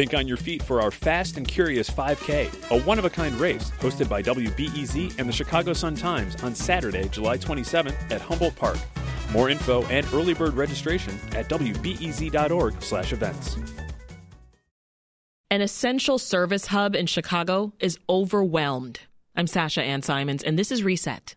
Think 0.00 0.14
on 0.14 0.26
your 0.26 0.38
feet 0.38 0.62
for 0.62 0.80
our 0.80 0.90
Fast 0.90 1.36
and 1.36 1.46
Curious 1.46 1.90
5K, 1.90 2.70
a 2.70 2.80
one 2.84 2.98
of 2.98 3.04
a 3.04 3.10
kind 3.10 3.34
race 3.34 3.70
hosted 3.80 4.08
by 4.08 4.22
WBEZ 4.22 5.18
and 5.18 5.28
the 5.28 5.32
Chicago 5.32 5.74
Sun 5.74 5.96
Times 5.96 6.42
on 6.42 6.54
Saturday, 6.54 7.06
July 7.10 7.36
27th 7.36 8.10
at 8.10 8.22
Humboldt 8.22 8.56
Park. 8.56 8.78
More 9.30 9.50
info 9.50 9.82
and 9.88 10.06
early 10.14 10.32
bird 10.32 10.54
registration 10.54 11.20
at 11.32 11.50
wbez.org/events. 11.50 13.56
An 15.50 15.60
essential 15.60 16.18
service 16.18 16.68
hub 16.68 16.96
in 16.96 17.04
Chicago 17.04 17.74
is 17.78 17.98
overwhelmed. 18.08 19.00
I'm 19.36 19.46
Sasha 19.46 19.82
Ann 19.82 20.00
Simons, 20.00 20.42
and 20.42 20.58
this 20.58 20.72
is 20.72 20.82
Reset. 20.82 21.34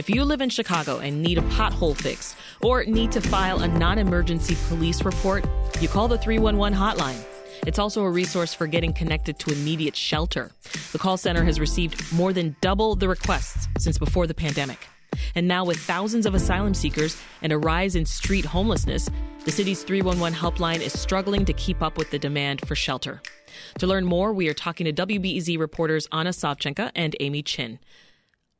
If 0.00 0.08
you 0.08 0.24
live 0.24 0.40
in 0.40 0.48
Chicago 0.48 1.00
and 1.00 1.20
need 1.20 1.36
a 1.36 1.42
pothole 1.42 1.94
fix 1.94 2.34
or 2.62 2.84
need 2.84 3.12
to 3.12 3.20
file 3.20 3.60
a 3.60 3.68
non 3.68 3.98
emergency 3.98 4.56
police 4.66 5.04
report, 5.04 5.44
you 5.78 5.88
call 5.88 6.08
the 6.08 6.16
311 6.16 6.72
hotline. 6.72 7.22
It's 7.66 7.78
also 7.78 8.04
a 8.04 8.10
resource 8.10 8.54
for 8.54 8.66
getting 8.66 8.94
connected 8.94 9.38
to 9.40 9.52
immediate 9.52 9.94
shelter. 9.94 10.52
The 10.92 10.98
call 10.98 11.18
center 11.18 11.44
has 11.44 11.60
received 11.60 12.10
more 12.14 12.32
than 12.32 12.56
double 12.62 12.96
the 12.96 13.10
requests 13.10 13.68
since 13.78 13.98
before 13.98 14.26
the 14.26 14.32
pandemic. 14.32 14.88
And 15.34 15.46
now, 15.46 15.66
with 15.66 15.76
thousands 15.76 16.24
of 16.24 16.34
asylum 16.34 16.72
seekers 16.72 17.20
and 17.42 17.52
a 17.52 17.58
rise 17.58 17.94
in 17.94 18.06
street 18.06 18.46
homelessness, 18.46 19.10
the 19.44 19.52
city's 19.52 19.82
311 19.82 20.32
helpline 20.32 20.80
is 20.80 20.98
struggling 20.98 21.44
to 21.44 21.52
keep 21.52 21.82
up 21.82 21.98
with 21.98 22.10
the 22.10 22.18
demand 22.18 22.66
for 22.66 22.74
shelter. 22.74 23.20
To 23.80 23.86
learn 23.86 24.06
more, 24.06 24.32
we 24.32 24.48
are 24.48 24.54
talking 24.54 24.86
to 24.86 24.94
WBEZ 24.94 25.58
reporters 25.58 26.08
Anna 26.10 26.30
Savchenko 26.30 26.90
and 26.94 27.14
Amy 27.20 27.42
Qin. 27.42 27.78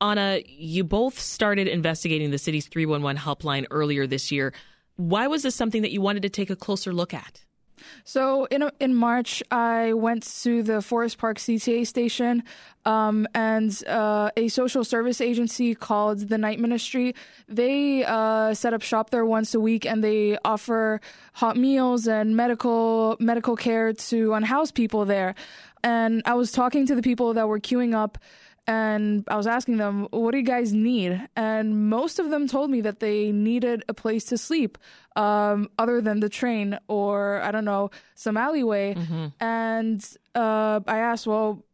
Anna, 0.00 0.40
you 0.46 0.84
both 0.84 1.18
started 1.18 1.68
investigating 1.68 2.30
the 2.30 2.38
city's 2.38 2.66
311 2.66 3.20
helpline 3.20 3.66
earlier 3.70 4.06
this 4.06 4.32
year. 4.32 4.52
Why 4.96 5.26
was 5.26 5.42
this 5.42 5.54
something 5.54 5.82
that 5.82 5.92
you 5.92 6.00
wanted 6.00 6.23
to 6.23 6.28
take 6.28 6.50
a 6.50 6.56
closer 6.56 6.92
look 6.92 7.12
at? 7.12 7.45
So 8.04 8.46
in 8.46 8.70
in 8.79 8.95
March, 8.95 9.42
I 9.51 9.92
went 9.92 10.23
to 10.42 10.62
the 10.62 10.82
Forest 10.82 11.18
Park 11.18 11.38
CTA 11.38 11.87
station, 11.87 12.42
um, 12.84 13.26
and 13.34 13.82
uh, 13.87 14.30
a 14.37 14.48
social 14.48 14.84
service 14.84 15.20
agency 15.20 15.74
called 15.74 16.29
the 16.29 16.38
Night 16.38 16.59
Ministry. 16.59 17.14
They 17.48 18.04
uh, 18.04 18.54
set 18.54 18.74
up 18.74 18.82
shop 18.82 19.10
there 19.10 19.24
once 19.24 19.54
a 19.54 19.60
week, 19.60 19.87
and 19.87 20.02
they 20.02 20.38
offer 20.45 21.01
hot 21.35 21.57
meals 21.57 22.07
and 22.07 22.37
medical 22.37 23.16
medical 23.20 23.57
care 23.57 23.92
to 23.92 24.35
unhoused 24.35 24.74
people 24.74 25.04
there. 25.04 25.35
And 25.82 26.23
I 26.26 26.35
was 26.35 26.52
talking 26.52 26.87
to 26.87 26.95
the 26.95 27.02
people 27.02 27.32
that 27.35 27.48
were 27.48 27.59
queuing 27.59 27.95
up 27.95 28.18
and 28.66 29.25
I 29.29 29.37
was 29.37 29.47
asking 29.47 29.79
them, 29.79 30.07
"What 30.11 30.33
do 30.33 30.39
you 30.39 30.45
guys 30.45 30.73
need?" 30.73 31.29
And 31.37 31.91
most 31.91 32.19
of 32.19 32.30
them 32.30 32.47
told 32.47 32.71
me 32.71 32.80
that 32.83 33.01
they 33.01 33.33
needed 33.33 33.85
a 33.89 33.95
place 33.95 34.25
to 34.27 34.39
sleep, 34.39 34.79
um, 35.16 35.69
other 35.79 36.01
than 36.01 36.21
the 36.21 36.29
train 36.29 36.79
or 36.88 37.41
I 37.43 37.51
don't 37.51 37.65
know 37.65 37.91
some 38.15 38.37
alleyway. 38.37 38.95
Mm-hmm. 38.95 39.27
And 39.41 40.16
uh, 40.35 40.81
I 40.87 40.99
asked, 40.99 41.27
"Well, 41.27 41.65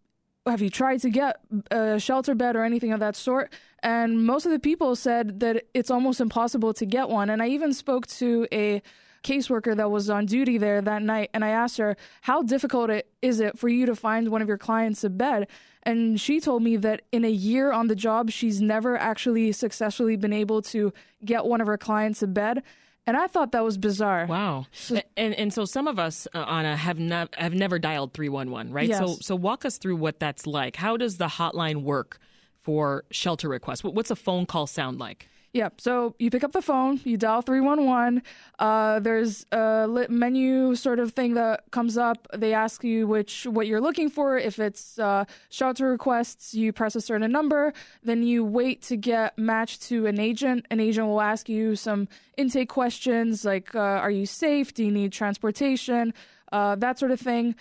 have 0.47 0.63
you 0.63 0.71
tried 0.71 1.01
to 1.01 1.11
get 1.11 1.41
a 1.71 1.99
shelter 1.99 2.35
bed 2.35 2.57
or 2.57 2.65
anything 2.65 2.93
of 2.93 3.01
that 3.01 3.17
sort?" 3.17 3.53
And 3.83 4.25
most 4.25 4.47
of 4.47 4.53
the 4.53 4.59
people 4.59 4.97
said 4.97 5.41
that 5.41 5.65
it's 5.75 5.91
almost 5.91 6.21
impossible 6.21 6.73
to 6.75 6.87
get 6.87 7.09
one. 7.09 7.31
And 7.31 7.43
I 7.43 7.49
even 7.49 7.73
spoke 7.73 8.07
to 8.19 8.47
a 8.53 8.83
caseworker 9.27 9.77
that 9.77 9.91
was 9.91 10.09
on 10.09 10.27
duty 10.27 10.57
there 10.57 10.81
that 10.81 11.03
night 11.03 11.31
and 11.35 11.45
I 11.45 11.49
asked 11.49 11.79
her, 11.79 11.97
How 12.23 12.43
difficult 12.43 12.91
it, 12.91 13.11
is 13.21 13.41
it 13.41 13.59
for 13.59 13.69
you 13.69 13.87
to 13.87 13.97
find 13.97 14.29
one 14.29 14.41
of 14.41 14.49
your 14.49 14.59
clients 14.59 15.03
a 15.05 15.11
bed? 15.11 15.49
And 15.83 16.21
she 16.21 16.41
told 16.41 16.63
me 16.63 16.77
that 16.79 17.03
in 17.13 17.25
a 17.25 17.31
year 17.31 17.73
on 17.73 17.89
the 17.89 17.95
job, 17.95 18.31
she's 18.31 18.61
never 18.61 18.97
actually 18.97 19.53
successfully 19.53 20.17
been 20.17 20.33
able 20.33 20.63
to 20.63 20.93
get 21.25 21.45
one 21.45 21.61
of 21.61 21.67
her 21.67 21.79
clients 21.79 22.23
a 22.23 22.27
bed. 22.27 22.63
And 23.07 23.17
I 23.17 23.29
thought 23.29 23.53
that 23.53 23.63
was 23.63 23.79
bizarre. 23.79 24.27
Wow. 24.27 24.67
So, 24.73 25.01
and 25.17 25.33
and 25.35 25.53
so 25.53 25.65
some 25.65 25.87
of 25.87 25.97
us, 25.97 26.27
uh, 26.35 26.39
Anna, 26.39 26.77
have 26.77 26.99
not 26.99 27.33
have 27.37 27.55
never 27.55 27.79
dialed 27.79 28.13
three 28.15 28.29
one 28.29 28.51
one, 28.51 28.73
right? 28.73 28.89
Yes. 28.89 28.99
So 28.99 29.17
so 29.21 29.37
walk 29.37 29.65
us 29.65 29.79
through 29.79 29.95
what 29.95 30.19
that's 30.19 30.45
like. 30.45 30.75
How 30.75 30.97
does 30.97 31.19
the 31.19 31.29
hotline 31.29 31.83
work 31.83 32.19
for 32.63 33.05
shelter 33.13 33.49
requests? 33.49 33.85
What's 33.85 34.11
a 34.11 34.17
phone 34.17 34.45
call 34.45 34.67
sound 34.67 34.99
like? 34.99 35.29
Yeah. 35.53 35.71
So 35.79 36.15
you 36.19 36.31
pick 36.31 36.45
up 36.45 36.53
the 36.53 36.61
phone, 36.61 37.01
you 37.05 37.17
dial 37.17 37.41
311. 37.41 38.23
Uh, 38.59 39.01
there's 39.01 39.47
a 39.53 40.07
menu 40.11 40.75
sort 40.75 40.99
of 40.99 41.13
thing 41.15 41.35
that 41.35 41.65
comes 41.71 41.97
up. 41.97 42.27
They 42.37 42.53
ask 42.53 42.85
you 42.85 43.07
which 43.07 43.47
what 43.47 43.67
you're 43.67 43.81
looking 43.81 44.11
for. 44.11 44.37
If 44.37 44.59
it's 44.59 44.99
uh, 44.99 45.25
shelter 45.49 45.89
requests, 45.91 46.53
you 46.53 46.73
press 46.73 46.95
a 46.95 47.01
certain 47.01 47.33
number. 47.33 47.73
Then 48.03 48.23
you 48.23 48.45
wait 48.45 48.83
to 48.83 48.97
get 48.97 49.39
matched 49.39 49.83
to 49.85 50.07
an 50.07 50.21
agent. 50.21 50.67
An 50.71 50.79
agent 50.79 51.07
will 51.07 51.23
ask 51.23 51.49
you 51.49 51.75
some 51.75 52.09
intake 52.37 52.69
questions 52.69 53.45
like, 53.45 53.75
uh, 53.75 53.79
"Are 53.79 54.11
you 54.11 54.27
safe? 54.27 54.75
Do 54.75 54.85
you 54.85 54.91
need 54.91 55.13
transportation?" 55.13 56.13
Uh, 56.53 56.75
that 56.77 56.99
sort 56.99 57.13
of 57.13 57.21
thing. 57.21 57.55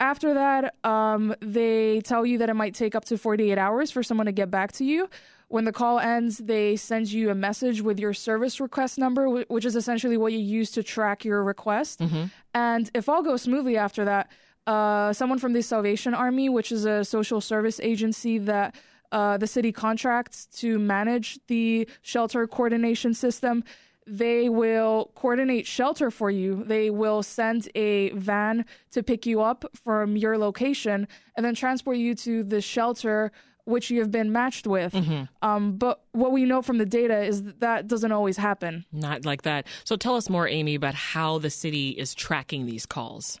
After 0.00 0.34
that, 0.34 0.74
um, 0.84 1.34
they 1.40 2.00
tell 2.02 2.24
you 2.24 2.38
that 2.38 2.48
it 2.48 2.54
might 2.54 2.74
take 2.74 2.94
up 2.94 3.04
to 3.06 3.18
48 3.18 3.58
hours 3.58 3.90
for 3.90 4.02
someone 4.04 4.26
to 4.26 4.32
get 4.32 4.50
back 4.50 4.72
to 4.72 4.84
you. 4.84 5.08
When 5.48 5.64
the 5.64 5.72
call 5.72 5.98
ends, 5.98 6.38
they 6.38 6.76
send 6.76 7.10
you 7.10 7.30
a 7.30 7.34
message 7.34 7.80
with 7.80 7.98
your 7.98 8.12
service 8.12 8.60
request 8.60 8.98
number, 8.98 9.28
which 9.28 9.64
is 9.64 9.76
essentially 9.76 10.18
what 10.18 10.32
you 10.32 10.38
use 10.38 10.70
to 10.72 10.82
track 10.82 11.24
your 11.24 11.42
request. 11.42 12.00
Mm-hmm. 12.00 12.24
And 12.54 12.90
if 12.94 13.08
all 13.08 13.22
goes 13.22 13.42
smoothly 13.42 13.78
after 13.78 14.04
that, 14.04 14.30
uh, 14.66 15.14
someone 15.14 15.38
from 15.38 15.54
the 15.54 15.62
Salvation 15.62 16.12
Army, 16.12 16.50
which 16.50 16.70
is 16.70 16.84
a 16.84 17.02
social 17.02 17.40
service 17.40 17.80
agency 17.80 18.36
that 18.36 18.74
uh, 19.10 19.38
the 19.38 19.46
city 19.46 19.72
contracts 19.72 20.44
to 20.58 20.78
manage 20.78 21.38
the 21.46 21.88
shelter 22.02 22.46
coordination 22.46 23.14
system, 23.14 23.64
they 24.06 24.50
will 24.50 25.12
coordinate 25.14 25.66
shelter 25.66 26.10
for 26.10 26.30
you. 26.30 26.64
They 26.64 26.90
will 26.90 27.22
send 27.22 27.68
a 27.74 28.10
van 28.10 28.66
to 28.90 29.02
pick 29.02 29.24
you 29.24 29.40
up 29.40 29.64
from 29.74 30.16
your 30.16 30.36
location 30.36 31.08
and 31.36 31.44
then 31.44 31.54
transport 31.54 31.96
you 31.96 32.14
to 32.16 32.42
the 32.42 32.60
shelter 32.60 33.32
which 33.68 33.90
you 33.90 34.00
have 34.00 34.10
been 34.10 34.32
matched 34.32 34.66
with. 34.66 34.92
Mm-hmm. 34.92 35.24
Um, 35.42 35.76
but 35.76 36.00
what 36.12 36.32
we 36.32 36.44
know 36.44 36.62
from 36.62 36.78
the 36.78 36.86
data 36.86 37.22
is 37.22 37.42
that, 37.42 37.60
that 37.60 37.86
doesn't 37.86 38.12
always 38.12 38.36
happen. 38.36 38.84
Not 38.92 39.24
like 39.24 39.42
that. 39.42 39.66
So 39.84 39.96
tell 39.96 40.16
us 40.16 40.28
more, 40.30 40.48
Amy, 40.48 40.74
about 40.74 40.94
how 40.94 41.38
the 41.38 41.50
city 41.50 41.90
is 41.90 42.14
tracking 42.14 42.66
these 42.66 42.86
calls. 42.86 43.40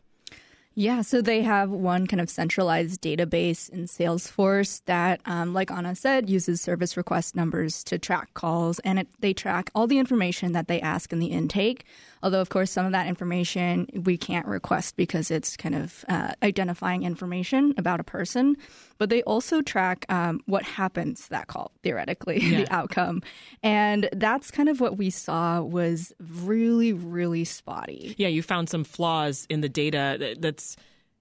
Yeah, 0.74 1.02
so 1.02 1.20
they 1.20 1.42
have 1.42 1.70
one 1.70 2.06
kind 2.06 2.20
of 2.20 2.30
centralized 2.30 3.02
database 3.02 3.68
in 3.68 3.86
Salesforce 3.86 4.80
that, 4.84 5.20
um, 5.26 5.52
like 5.52 5.72
Anna 5.72 5.96
said, 5.96 6.30
uses 6.30 6.60
service 6.60 6.96
request 6.96 7.34
numbers 7.34 7.82
to 7.82 7.98
track 7.98 8.32
calls, 8.34 8.78
and 8.80 9.00
it, 9.00 9.08
they 9.18 9.32
track 9.32 9.72
all 9.74 9.88
the 9.88 9.98
information 9.98 10.52
that 10.52 10.68
they 10.68 10.80
ask 10.80 11.12
in 11.12 11.18
the 11.18 11.32
intake. 11.32 11.84
Although, 12.22 12.40
of 12.40 12.50
course, 12.50 12.70
some 12.70 12.86
of 12.86 12.92
that 12.92 13.08
information 13.08 13.88
we 14.04 14.16
can't 14.16 14.46
request 14.46 14.96
because 14.96 15.32
it's 15.32 15.56
kind 15.56 15.74
of 15.74 16.04
uh, 16.08 16.34
identifying 16.44 17.02
information 17.02 17.74
about 17.76 17.98
a 17.98 18.04
person. 18.04 18.56
But 18.98 19.10
they 19.10 19.22
also 19.22 19.62
track 19.62 20.04
um, 20.08 20.40
what 20.46 20.64
happens 20.64 21.24
to 21.24 21.30
that 21.30 21.46
call, 21.46 21.72
theoretically, 21.82 22.40
yeah. 22.42 22.58
the 22.58 22.72
outcome. 22.74 23.22
And 23.62 24.08
that's 24.12 24.50
kind 24.50 24.68
of 24.68 24.80
what 24.80 24.98
we 24.98 25.10
saw 25.10 25.62
was 25.62 26.12
really, 26.18 26.92
really 26.92 27.44
spotty. 27.44 28.14
Yeah, 28.18 28.28
you 28.28 28.42
found 28.42 28.68
some 28.68 28.84
flaws 28.84 29.46
in 29.48 29.60
the 29.60 29.68
data 29.68 30.36
that's 30.40 30.76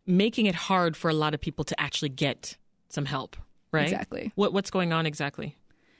making 0.07 0.45
it 0.45 0.55
hard 0.55 0.97
for 0.97 1.09
a 1.09 1.13
lot 1.13 1.33
of 1.33 1.41
people 1.41 1.63
to 1.65 1.79
actually 1.79 2.09
get 2.09 2.57
some 2.89 3.05
help, 3.05 3.35
right? 3.71 3.83
Exactly. 3.83 4.31
What, 4.35 4.53
what's 4.53 4.71
going 4.71 4.93
on 4.93 5.05
exactly? 5.05 5.55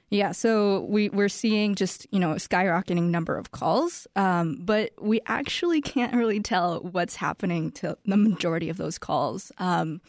Yeah, 0.09 0.31
so 0.31 0.85
we, 0.89 1.09
we're 1.09 1.27
seeing 1.27 1.75
just, 1.75 2.07
you 2.11 2.19
know, 2.19 2.35
skyrocketing 2.35 3.09
number 3.09 3.37
of 3.37 3.51
calls, 3.51 4.07
um, 4.15 4.57
but 4.61 4.91
we 5.01 5.19
actually 5.25 5.81
can't 5.81 6.15
really 6.15 6.39
tell 6.39 6.79
what's 6.79 7.17
happening 7.17 7.71
to 7.71 7.97
the 8.05 8.15
majority 8.15 8.69
of 8.69 8.77
those 8.77 8.97
calls. 8.97 9.51
Um, 9.57 9.99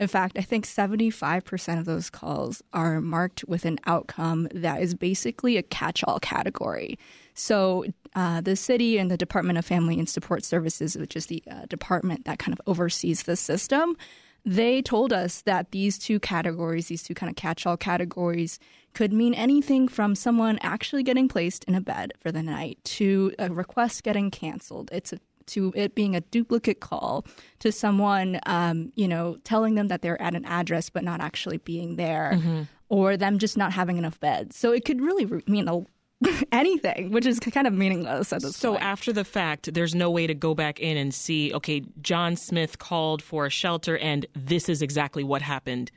in 0.00 0.08
fact, 0.08 0.38
I 0.38 0.40
think 0.40 0.66
75% 0.66 1.78
of 1.78 1.84
those 1.84 2.08
calls 2.08 2.62
are 2.72 3.02
marked 3.02 3.44
with 3.46 3.66
an 3.66 3.78
outcome 3.84 4.48
that 4.54 4.80
is 4.80 4.94
basically 4.94 5.58
a 5.58 5.62
catch 5.62 6.02
all 6.04 6.18
category. 6.18 6.98
So, 7.34 7.84
uh, 8.14 8.40
the 8.40 8.56
city 8.56 8.96
and 8.96 9.10
the 9.10 9.18
Department 9.18 9.58
of 9.58 9.66
Family 9.66 9.98
and 9.98 10.08
Support 10.08 10.42
Services, 10.42 10.96
which 10.96 11.16
is 11.16 11.26
the 11.26 11.42
uh, 11.50 11.66
department 11.66 12.24
that 12.24 12.38
kind 12.38 12.58
of 12.58 12.62
oversees 12.66 13.24
the 13.24 13.36
system, 13.36 13.94
they 14.42 14.80
told 14.80 15.12
us 15.12 15.42
that 15.42 15.70
these 15.70 15.98
two 15.98 16.18
categories, 16.18 16.86
these 16.86 17.02
two 17.02 17.14
kind 17.14 17.28
of 17.28 17.36
catch 17.36 17.66
all 17.66 17.76
categories, 17.76 18.58
could 18.94 19.12
mean 19.12 19.34
anything 19.34 19.86
from 19.86 20.14
someone 20.14 20.58
actually 20.62 21.02
getting 21.02 21.28
placed 21.28 21.64
in 21.64 21.74
a 21.74 21.80
bed 21.80 22.14
for 22.18 22.32
the 22.32 22.42
night 22.42 22.78
to 22.84 23.32
a 23.38 23.50
request 23.50 24.02
getting 24.02 24.30
canceled. 24.30 24.88
It's 24.92 25.12
a 25.12 25.20
to 25.50 25.72
it 25.76 25.94
being 25.94 26.16
a 26.16 26.20
duplicate 26.20 26.80
call 26.80 27.24
to 27.60 27.70
someone, 27.72 28.40
um, 28.46 28.92
you 28.96 29.08
know, 29.08 29.36
telling 29.44 29.74
them 29.74 29.88
that 29.88 30.02
they're 30.02 30.20
at 30.20 30.34
an 30.34 30.44
address 30.44 30.90
but 30.90 31.04
not 31.04 31.20
actually 31.20 31.58
being 31.58 31.96
there, 31.96 32.32
mm-hmm. 32.34 32.62
or 32.88 33.16
them 33.16 33.38
just 33.38 33.56
not 33.56 33.72
having 33.72 33.96
enough 33.96 34.18
beds. 34.20 34.56
So 34.56 34.72
it 34.72 34.84
could 34.84 35.00
really 35.00 35.42
mean 35.46 35.68
a 35.68 35.84
anything, 36.52 37.10
which 37.10 37.26
is 37.26 37.40
kind 37.40 37.66
of 37.66 37.72
meaningless 37.72 38.32
at 38.32 38.42
this 38.42 38.56
so 38.56 38.72
point. 38.72 38.82
So 38.82 38.86
after 38.86 39.12
the 39.12 39.24
fact, 39.24 39.72
there's 39.72 39.94
no 39.94 40.10
way 40.10 40.26
to 40.26 40.34
go 40.34 40.54
back 40.54 40.80
in 40.80 40.96
and 40.96 41.14
see, 41.14 41.52
okay, 41.54 41.82
John 42.02 42.36
Smith 42.36 42.78
called 42.78 43.22
for 43.22 43.46
a 43.46 43.50
shelter 43.50 43.96
and 43.96 44.26
this 44.34 44.68
is 44.68 44.82
exactly 44.82 45.24
what 45.24 45.42
happened 45.42 45.90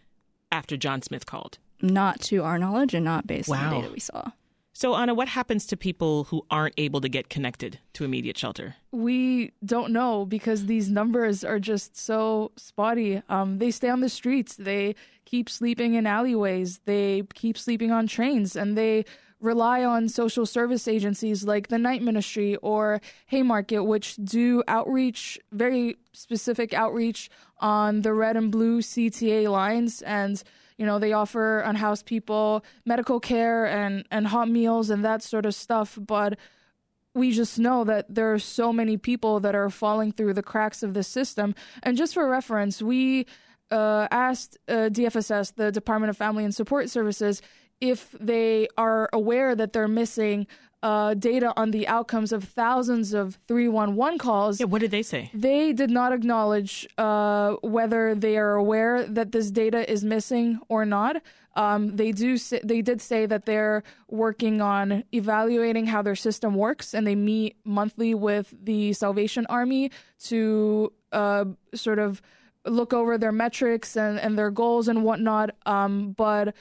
after 0.52 0.78
John 0.78 1.02
Smith 1.02 1.26
called. 1.26 1.58
Not 1.82 2.22
to 2.22 2.44
our 2.44 2.58
knowledge 2.58 2.94
and 2.94 3.04
not 3.04 3.28
based 3.28 3.50
wow. 3.50 3.66
on 3.66 3.70
the 3.70 3.82
data 3.82 3.94
we 3.94 4.00
saw. 4.00 4.32
So, 4.76 4.96
Anna, 4.96 5.14
what 5.14 5.28
happens 5.28 5.68
to 5.68 5.78
people 5.78 6.24
who 6.26 6.48
aren't 6.50 6.74
able 6.78 7.00
to 7.02 7.08
get 7.08 7.30
connected 7.30 7.78
to 7.94 8.04
immediate 8.04 8.36
shelter? 8.36 8.76
We 8.92 9.52
don't 9.64 9.94
know 9.94 10.26
because 10.26 10.66
these 10.66 10.90
numbers 10.90 11.44
are 11.44 11.60
just 11.60 11.96
so 11.96 12.52
spotty. 12.58 13.22
Um, 13.30 13.60
they 13.60 13.70
stay 13.70 13.90
on 13.90 14.00
the 14.00 14.10
streets. 14.10 14.56
They 14.56 14.96
keep 15.26 15.48
sleeping 15.48 15.94
in 15.94 16.08
alleyways. 16.08 16.80
They 16.86 17.22
keep 17.36 17.56
sleeping 17.56 17.92
on 17.92 18.08
trains, 18.08 18.56
and 18.56 18.76
they 18.76 19.06
rely 19.40 19.84
on 19.84 20.10
social 20.10 20.48
service 20.48 20.88
agencies 20.88 21.44
like 21.44 21.68
the 21.68 21.78
Night 21.78 22.02
Ministry 22.02 22.56
or 22.58 23.00
Haymarket, 23.28 23.86
which 23.86 24.16
do 24.16 24.64
outreach, 24.68 25.40
very 25.52 25.98
specific 26.14 26.74
outreach 26.74 27.30
on 27.60 28.02
the 28.02 28.14
red 28.14 28.36
and 28.38 28.52
blue 28.52 28.82
CTA 28.82 29.52
lines. 29.52 30.02
And, 30.02 30.42
you 30.78 30.86
know, 30.86 31.00
they 31.00 31.14
offer 31.14 31.60
unhoused 31.60 32.06
people 32.06 32.64
medical 32.86 33.20
care 33.20 33.66
and, 33.66 34.06
and 34.12 34.28
hot 34.28 34.50
meals 34.50 34.90
and 34.90 35.04
that 35.06 35.24
sort 35.24 35.46
of 35.46 35.56
stuff. 35.56 35.98
But 36.02 36.38
we 37.16 37.32
just 37.32 37.60
know 37.60 37.84
that 37.84 38.14
there 38.14 38.34
are 38.34 38.40
so 38.40 38.74
many 38.74 38.98
people 38.98 39.40
that 39.42 39.56
are 39.56 39.70
falling 39.70 40.12
through 40.12 40.34
the 40.34 40.44
cracks 40.44 40.84
of 40.84 40.94
the 40.94 41.04
system. 41.04 41.54
And 41.84 41.96
just 41.96 42.14
for 42.14 42.28
reference, 42.28 42.82
we 42.82 43.28
uh, 43.72 44.08
asked 44.12 44.58
uh, 44.68 44.90
DFSS, 44.92 45.56
the 45.56 45.72
Department 45.72 46.10
of 46.10 46.18
Family 46.18 46.44
and 46.44 46.54
Support 46.54 46.90
Services, 46.90 47.42
if 47.82 48.16
they 48.20 48.68
are 48.78 49.10
aware 49.12 49.56
that 49.56 49.74
they're 49.74 49.88
missing 49.88 50.48
uh, 50.84 51.14
data 51.14 51.54
on 51.56 51.72
the 51.72 51.88
outcomes 51.88 52.34
of 52.34 52.44
thousands 52.44 53.14
of 53.14 53.40
311 53.48 54.20
calls. 54.20 54.60
Yeah, 54.60 54.66
what 54.66 54.82
did 54.82 54.92
they 54.92 55.02
say? 55.02 55.32
They 55.34 55.72
did 55.72 55.90
not 55.90 56.12
acknowledge 56.12 56.86
uh, 56.98 57.54
whether 57.62 58.14
they 58.14 58.38
are 58.38 58.54
aware 58.56 59.06
that 59.06 59.32
this 59.32 59.50
data 59.50 59.90
is 59.90 60.04
missing 60.04 60.60
or 60.68 60.86
not. 60.86 61.22
Um, 61.56 61.96
they 61.96 62.12
do. 62.12 62.38
Say, 62.38 62.60
they 62.64 62.82
did 62.82 63.00
say 63.00 63.26
that 63.28 63.46
they're 63.46 63.84
working 64.10 64.60
on 64.60 65.04
evaluating 65.14 65.86
how 65.86 66.02
their 66.02 66.16
system 66.16 66.56
works, 66.56 66.94
and 66.94 67.08
they 67.08 67.16
meet 67.16 67.56
monthly 67.64 68.14
with 68.14 68.54
the 68.62 68.92
Salvation 68.94 69.46
Army 69.50 69.92
to 70.26 70.92
uh, 71.12 71.46
sort 71.74 72.00
of 72.00 72.22
look 72.66 72.92
over 72.92 73.18
their 73.18 73.32
metrics 73.32 73.96
and, 73.96 74.20
and 74.20 74.38
their 74.38 74.50
goals 74.50 74.88
and 74.88 75.04
whatnot. 75.04 75.52
Um, 75.66 76.14
but 76.14 76.56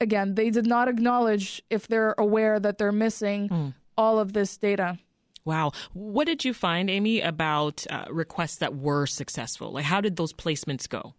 again, 0.00 0.34
they 0.34 0.50
did 0.50 0.66
not 0.66 0.88
acknowledge 0.88 1.62
if 1.70 1.88
they're 1.88 2.14
aware 2.18 2.60
that 2.60 2.78
they're 2.78 2.92
missing 2.92 3.48
mm. 3.48 3.74
all 3.96 4.18
of 4.18 4.32
this 4.32 4.56
data. 4.56 4.98
Wow. 5.44 5.72
What 5.92 6.26
did 6.26 6.44
you 6.44 6.52
find, 6.52 6.90
Amy, 6.90 7.20
about 7.20 7.86
uh, 7.88 8.06
requests 8.10 8.56
that 8.58 8.74
were 8.74 9.06
successful? 9.06 9.72
Like, 9.72 9.84
how 9.84 10.00
did 10.00 10.16
those 10.16 10.32
placements 10.32 10.88
go? 10.88 11.14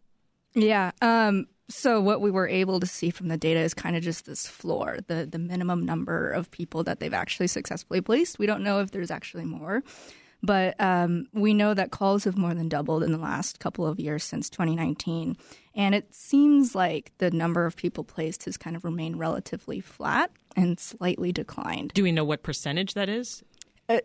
Yeah. 0.53 0.91
Um, 1.01 1.47
so 1.69 2.01
what 2.01 2.21
we 2.21 2.31
were 2.31 2.47
able 2.47 2.79
to 2.79 2.87
see 2.87 3.09
from 3.09 3.27
the 3.27 3.37
data 3.37 3.59
is 3.59 3.73
kind 3.73 3.95
of 3.95 4.03
just 4.03 4.25
this 4.25 4.47
floor, 4.47 4.99
the 5.07 5.27
the 5.29 5.39
minimum 5.39 5.85
number 5.85 6.29
of 6.29 6.49
people 6.49 6.83
that 6.83 6.99
they've 6.99 7.13
actually 7.13 7.47
successfully 7.47 8.01
placed. 8.01 8.39
We 8.39 8.45
don't 8.45 8.63
know 8.63 8.79
if 8.79 8.91
there's 8.91 9.11
actually 9.11 9.45
more. 9.45 9.83
But 10.43 10.79
um, 10.79 11.27
we 11.33 11.53
know 11.53 11.73
that 11.73 11.91
calls 11.91 12.23
have 12.25 12.37
more 12.37 12.53
than 12.53 12.69
doubled 12.69 13.03
in 13.03 13.11
the 13.11 13.17
last 13.17 13.59
couple 13.59 13.87
of 13.87 13.99
years 13.99 14.23
since 14.23 14.49
2019. 14.49 15.35
And 15.75 15.95
it 15.95 16.13
seems 16.13 16.75
like 16.75 17.11
the 17.17 17.31
number 17.31 17.65
of 17.65 17.75
people 17.75 18.03
placed 18.03 18.45
has 18.45 18.57
kind 18.57 18.75
of 18.75 18.83
remained 18.83 19.19
relatively 19.19 19.79
flat 19.79 20.31
and 20.55 20.79
slightly 20.79 21.31
declined. 21.31 21.93
Do 21.93 22.03
we 22.03 22.11
know 22.11 22.23
what 22.23 22.43
percentage 22.43 22.93
that 22.93 23.09
is? 23.09 23.43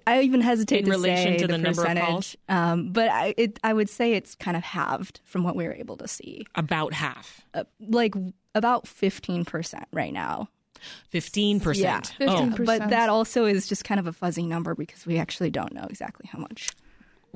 I 0.06 0.20
even 0.20 0.40
hesitate 0.40 0.80
in 0.80 0.84
to 0.84 0.90
relation 0.92 1.32
say 1.32 1.38
to 1.38 1.46
the, 1.46 1.54
the 1.54 1.58
number 1.58 1.82
percentage, 1.82 2.02
of 2.02 2.08
calls, 2.08 2.36
um, 2.48 2.92
but 2.92 3.08
I, 3.08 3.34
it, 3.36 3.58
I 3.64 3.72
would 3.72 3.90
say 3.90 4.12
it's 4.12 4.36
kind 4.36 4.56
of 4.56 4.62
halved 4.62 5.20
from 5.24 5.42
what 5.42 5.56
we 5.56 5.64
were 5.64 5.72
able 5.72 5.96
to 5.96 6.06
see. 6.06 6.46
About 6.54 6.92
half, 6.92 7.40
uh, 7.52 7.64
like 7.80 8.14
about 8.54 8.86
fifteen 8.86 9.44
percent 9.44 9.86
right 9.92 10.12
now. 10.12 10.48
Fifteen 11.08 11.60
percent. 11.60 12.14
Yeah, 12.18 12.26
15%. 12.26 12.60
Oh, 12.60 12.64
but 12.64 12.90
that 12.90 13.08
also 13.08 13.44
is 13.44 13.66
just 13.66 13.84
kind 13.84 13.98
of 13.98 14.06
a 14.06 14.12
fuzzy 14.12 14.46
number 14.46 14.74
because 14.74 15.06
we 15.06 15.18
actually 15.18 15.50
don't 15.50 15.72
know 15.72 15.86
exactly 15.88 16.28
how 16.30 16.38
much, 16.38 16.70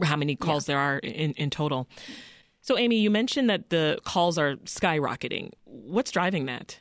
how 0.03 0.17
many 0.17 0.37
calls 0.37 0.69
yeah. 0.69 0.75
there 0.75 0.83
are 0.83 0.99
in, 0.99 1.33
in 1.33 1.51
total. 1.51 1.89
So, 2.61 2.77
Amy, 2.77 2.97
you 2.97 3.11
mentioned 3.11 3.49
that 3.49 3.71
the 3.71 3.99
calls 4.05 4.39
are 4.39 4.57
skyrocketing. 4.57 5.53
What's 5.65 6.11
driving 6.11 6.47
that? 6.47 6.81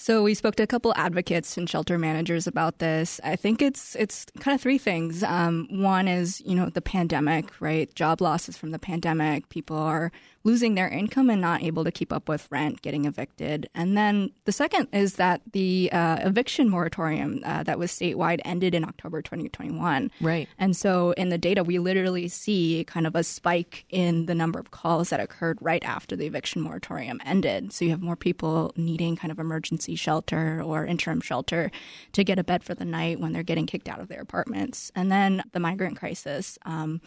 So 0.00 0.22
we 0.22 0.34
spoke 0.34 0.54
to 0.56 0.62
a 0.62 0.66
couple 0.66 0.94
advocates 0.94 1.56
and 1.56 1.68
shelter 1.68 1.98
managers 1.98 2.46
about 2.46 2.78
this. 2.78 3.20
I 3.24 3.34
think 3.34 3.60
it's 3.60 3.96
it's 3.96 4.26
kind 4.38 4.54
of 4.54 4.60
three 4.60 4.78
things. 4.78 5.24
Um, 5.24 5.66
one 5.70 6.06
is 6.06 6.40
you 6.42 6.54
know 6.54 6.70
the 6.70 6.80
pandemic, 6.80 7.60
right? 7.60 7.92
Job 7.96 8.20
losses 8.20 8.56
from 8.56 8.70
the 8.70 8.78
pandemic. 8.78 9.48
People 9.48 9.76
are 9.76 10.12
losing 10.48 10.76
their 10.76 10.88
income 10.88 11.28
and 11.28 11.42
not 11.42 11.62
able 11.62 11.84
to 11.84 11.92
keep 11.92 12.10
up 12.10 12.26
with 12.26 12.48
rent, 12.50 12.80
getting 12.80 13.04
evicted. 13.04 13.68
And 13.74 13.98
then 13.98 14.30
the 14.46 14.52
second 14.52 14.88
is 14.94 15.16
that 15.16 15.42
the 15.52 15.90
uh, 15.92 16.20
eviction 16.22 16.70
moratorium 16.70 17.42
uh, 17.44 17.64
that 17.64 17.78
was 17.78 17.92
statewide 17.92 18.40
ended 18.46 18.74
in 18.74 18.82
October 18.82 19.20
2021. 19.20 20.10
Right. 20.22 20.48
And 20.58 20.74
so 20.74 21.10
in 21.18 21.28
the 21.28 21.36
data, 21.36 21.62
we 21.62 21.78
literally 21.78 22.28
see 22.28 22.82
kind 22.88 23.06
of 23.06 23.14
a 23.14 23.22
spike 23.24 23.84
in 23.90 24.24
the 24.24 24.34
number 24.34 24.58
of 24.58 24.70
calls 24.70 25.10
that 25.10 25.20
occurred 25.20 25.58
right 25.60 25.84
after 25.84 26.16
the 26.16 26.24
eviction 26.24 26.62
moratorium 26.62 27.20
ended. 27.26 27.70
So 27.74 27.84
you 27.84 27.90
have 27.90 28.00
more 28.00 28.16
people 28.16 28.72
needing 28.74 29.16
kind 29.16 29.30
of 29.30 29.38
emergency 29.38 29.96
shelter 29.96 30.62
or 30.62 30.86
interim 30.86 31.20
shelter 31.20 31.70
to 32.12 32.24
get 32.24 32.38
a 32.38 32.44
bed 32.44 32.64
for 32.64 32.74
the 32.74 32.86
night 32.86 33.20
when 33.20 33.34
they're 33.34 33.42
getting 33.42 33.66
kicked 33.66 33.88
out 33.88 34.00
of 34.00 34.08
their 34.08 34.22
apartments. 34.22 34.90
And 34.94 35.12
then 35.12 35.42
the 35.52 35.60
migrant 35.60 35.98
crisis. 35.98 36.58
Um, 36.64 37.02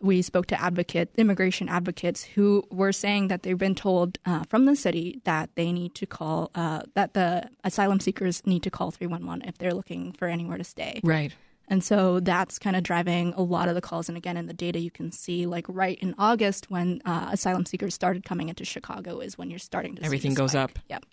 we 0.00 0.22
spoke 0.22 0.46
to 0.46 0.60
advocate 0.60 1.10
immigration 1.16 1.68
advocates 1.68 2.24
who 2.24 2.64
were 2.70 2.85
saying 2.92 3.28
that 3.28 3.42
they've 3.42 3.58
been 3.58 3.74
told 3.74 4.18
uh, 4.26 4.44
from 4.44 4.64
the 4.64 4.76
city 4.76 5.20
that 5.24 5.50
they 5.54 5.72
need 5.72 5.94
to 5.96 6.06
call 6.06 6.50
uh, 6.54 6.82
that 6.94 7.14
the 7.14 7.48
asylum 7.64 8.00
seekers 8.00 8.44
need 8.46 8.62
to 8.62 8.70
call 8.70 8.90
311 8.90 9.48
if 9.48 9.58
they're 9.58 9.74
looking 9.74 10.12
for 10.12 10.28
anywhere 10.28 10.58
to 10.58 10.64
stay. 10.64 11.00
Right. 11.02 11.32
And 11.68 11.82
so 11.82 12.20
that's 12.20 12.58
kind 12.58 12.76
of 12.76 12.82
driving 12.82 13.34
a 13.36 13.42
lot 13.42 13.68
of 13.68 13.74
the 13.74 13.80
calls. 13.80 14.08
And 14.08 14.16
again, 14.16 14.36
in 14.36 14.46
the 14.46 14.54
data, 14.54 14.78
you 14.78 14.90
can 14.90 15.10
see 15.10 15.46
like 15.46 15.66
right 15.68 15.98
in 16.00 16.14
August 16.18 16.70
when 16.70 17.02
uh, 17.04 17.30
asylum 17.32 17.66
seekers 17.66 17.94
started 17.94 18.24
coming 18.24 18.48
into 18.48 18.64
Chicago 18.64 19.18
is 19.18 19.36
when 19.36 19.50
you're 19.50 19.58
starting 19.58 19.96
to 19.96 20.04
everything 20.04 20.34
goes 20.34 20.52
spike. 20.52 20.62
up. 20.62 20.78
Yep. 20.88 21.06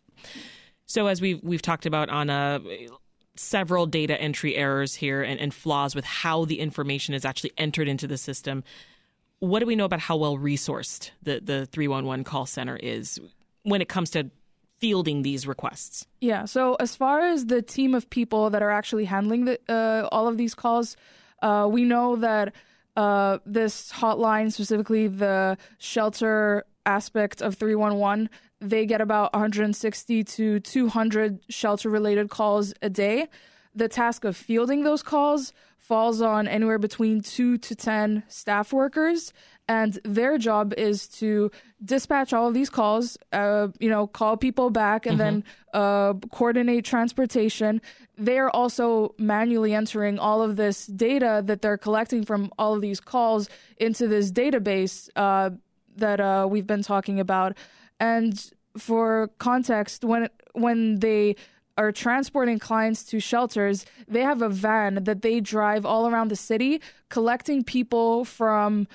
So 0.85 1.07
as 1.07 1.21
we've 1.21 1.41
we've 1.43 1.61
talked 1.61 1.85
about 1.85 2.09
on 2.09 2.29
a 2.29 2.61
several 3.35 3.87
data 3.87 4.19
entry 4.19 4.55
errors 4.55 4.93
here 4.93 5.23
and, 5.23 5.39
and 5.39 5.53
flaws 5.53 5.95
with 5.95 6.05
how 6.05 6.45
the 6.45 6.59
information 6.59 7.15
is 7.15 7.25
actually 7.25 7.51
entered 7.57 7.87
into 7.87 8.05
the 8.05 8.17
system 8.17 8.63
what 9.43 9.59
do 9.59 9.65
we 9.65 9.75
know 9.75 9.83
about 9.83 9.99
how 9.99 10.15
well 10.15 10.37
resourced 10.37 11.11
the, 11.21 11.41
the 11.41 11.65
311 11.65 12.23
call 12.23 12.45
center 12.45 12.77
is 12.77 13.19
when 13.63 13.81
it 13.81 13.89
comes 13.89 14.09
to 14.11 14.31
fielding 14.79 15.21
these 15.21 15.45
requests? 15.45 16.07
Yeah. 16.21 16.45
So 16.45 16.75
as 16.75 16.95
far 16.95 17.19
as 17.19 17.47
the 17.47 17.61
team 17.61 17.93
of 17.93 18.09
people 18.09 18.49
that 18.51 18.63
are 18.63 18.71
actually 18.71 19.03
handling 19.03 19.43
the, 19.43 19.59
uh, 19.67 20.07
all 20.13 20.29
of 20.29 20.37
these 20.37 20.55
calls, 20.55 20.95
uh, 21.41 21.67
we 21.69 21.83
know 21.83 22.15
that 22.15 22.53
uh, 22.95 23.39
this 23.45 23.91
hotline, 23.91 24.49
specifically 24.49 25.09
the 25.09 25.57
shelter 25.77 26.63
aspect 26.85 27.41
of 27.41 27.55
311, 27.55 28.29
they 28.61 28.85
get 28.85 29.01
about 29.01 29.33
160 29.33 30.23
to 30.23 30.59
200 30.61 31.39
shelter 31.49 31.89
related 31.89 32.29
calls 32.29 32.73
a 32.81 32.89
day. 32.89 33.27
The 33.75 33.87
task 33.87 34.23
of 34.23 34.37
fielding 34.37 34.83
those 34.83 35.03
calls 35.03 35.53
falls 35.77 36.21
on 36.21 36.47
anywhere 36.47 36.79
between 36.79 37.21
two 37.21 37.57
to 37.57 37.75
10 37.75 38.23
staff 38.27 38.71
workers. 38.71 39.33
And 39.67 39.99
their 40.03 40.37
job 40.37 40.73
is 40.77 41.07
to 41.19 41.51
dispatch 41.83 42.33
all 42.33 42.47
of 42.47 42.53
these 42.53 42.69
calls, 42.69 43.17
uh, 43.31 43.69
you 43.79 43.89
know, 43.89 44.07
call 44.07 44.37
people 44.37 44.69
back 44.69 45.05
and 45.05 45.17
mm-hmm. 45.17 45.39
then 45.39 45.43
uh, 45.73 46.13
coordinate 46.31 46.85
transportation. 46.85 47.81
They're 48.17 48.49
also 48.49 49.15
manually 49.17 49.73
entering 49.73 50.19
all 50.19 50.41
of 50.41 50.55
this 50.57 50.85
data 50.85 51.41
that 51.45 51.61
they're 51.61 51.77
collecting 51.77 52.23
from 52.23 52.51
all 52.57 52.73
of 52.73 52.81
these 52.81 52.99
calls 52.99 53.49
into 53.77 54.07
this 54.07 54.31
database 54.31 55.09
uh, 55.15 55.51
that 55.95 56.19
uh, 56.19 56.47
we've 56.49 56.67
been 56.67 56.83
talking 56.83 57.19
about. 57.19 57.57
And 57.99 58.51
for 58.77 59.29
context, 59.37 60.03
when 60.03 60.29
when 60.53 60.99
they 60.99 61.35
are 61.77 61.91
transporting 61.91 62.59
clients 62.59 63.03
to 63.05 63.19
shelters, 63.19 63.85
they 64.07 64.21
have 64.21 64.41
a 64.41 64.49
van 64.49 65.03
that 65.03 65.21
they 65.21 65.39
drive 65.39 65.85
all 65.85 66.07
around 66.07 66.29
the 66.29 66.35
city, 66.35 66.81
collecting 67.09 67.63
people 67.63 68.25
from 68.25 68.87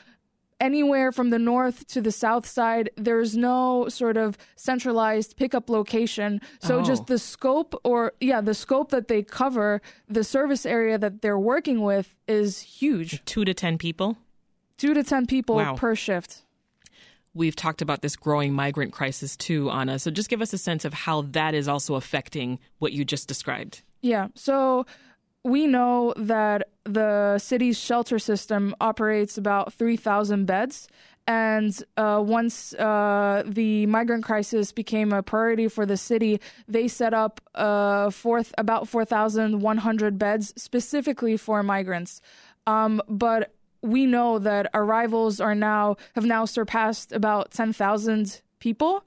anywhere 0.60 1.12
from 1.12 1.30
the 1.30 1.38
north 1.38 1.86
to 1.86 2.00
the 2.00 2.12
south 2.12 2.46
side. 2.46 2.90
There's 2.96 3.36
no 3.36 3.88
sort 3.88 4.16
of 4.16 4.36
centralized 4.56 5.36
pickup 5.36 5.70
location. 5.70 6.40
So 6.60 6.80
oh. 6.80 6.82
just 6.82 7.06
the 7.06 7.18
scope 7.18 7.74
or 7.84 8.12
yeah, 8.20 8.40
the 8.40 8.54
scope 8.54 8.90
that 8.90 9.08
they 9.08 9.22
cover, 9.22 9.80
the 10.08 10.24
service 10.24 10.66
area 10.66 10.98
that 10.98 11.22
they're 11.22 11.38
working 11.38 11.82
with 11.82 12.14
is 12.26 12.60
huge. 12.60 13.24
2 13.24 13.44
to 13.44 13.54
10 13.54 13.78
people? 13.78 14.18
2 14.78 14.94
to 14.94 15.02
10 15.02 15.26
people 15.26 15.56
wow. 15.56 15.74
per 15.74 15.94
shift 15.94 16.42
we've 17.38 17.56
talked 17.56 17.80
about 17.80 18.02
this 18.02 18.16
growing 18.16 18.52
migrant 18.52 18.92
crisis 18.92 19.36
too, 19.36 19.70
Anna. 19.70 19.98
So 19.98 20.10
just 20.10 20.28
give 20.28 20.42
us 20.42 20.52
a 20.52 20.58
sense 20.58 20.84
of 20.84 20.92
how 20.92 21.22
that 21.22 21.54
is 21.54 21.68
also 21.68 21.94
affecting 21.94 22.58
what 22.80 22.92
you 22.92 23.04
just 23.04 23.28
described. 23.28 23.82
Yeah. 24.02 24.28
So 24.34 24.84
we 25.44 25.66
know 25.66 26.12
that 26.16 26.68
the 26.84 27.38
city's 27.38 27.78
shelter 27.78 28.18
system 28.18 28.74
operates 28.80 29.38
about 29.38 29.72
3,000 29.72 30.44
beds. 30.44 30.88
And 31.26 31.78
uh, 31.98 32.22
once 32.26 32.72
uh, 32.74 33.42
the 33.46 33.84
migrant 33.86 34.24
crisis 34.24 34.72
became 34.72 35.12
a 35.12 35.22
priority 35.22 35.68
for 35.68 35.84
the 35.84 35.98
city, 35.98 36.40
they 36.66 36.88
set 36.88 37.12
up 37.12 37.40
uh, 37.54 38.10
about 38.56 38.88
4,100 38.88 40.18
beds 40.18 40.54
specifically 40.56 41.36
for 41.36 41.62
migrants. 41.62 42.22
Um, 42.66 43.02
but 43.08 43.52
we 43.82 44.06
know 44.06 44.38
that 44.38 44.70
arrivals 44.74 45.40
are 45.40 45.54
now 45.54 45.96
have 46.14 46.24
now 46.24 46.44
surpassed 46.44 47.12
about 47.12 47.50
10,000 47.50 48.40
people. 48.58 49.04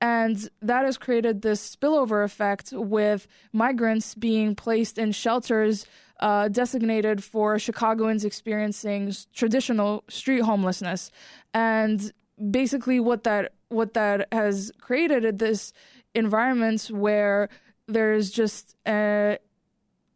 And 0.00 0.48
that 0.62 0.84
has 0.84 0.96
created 0.96 1.42
this 1.42 1.74
spillover 1.76 2.24
effect 2.24 2.72
with 2.72 3.26
migrants 3.52 4.14
being 4.14 4.54
placed 4.54 4.96
in 4.96 5.10
shelters 5.10 5.86
uh, 6.20 6.48
designated 6.48 7.22
for 7.22 7.58
Chicagoans 7.58 8.24
experiencing 8.24 9.12
traditional 9.34 10.04
street 10.08 10.42
homelessness. 10.42 11.10
And 11.54 12.12
basically, 12.50 13.00
what 13.00 13.24
that 13.24 13.52
what 13.68 13.94
that 13.94 14.28
has 14.32 14.72
created 14.80 15.24
is 15.24 15.34
this 15.36 15.72
environment 16.14 16.90
where 16.92 17.48
there's 17.86 18.30
just 18.30 18.76
an 18.84 19.38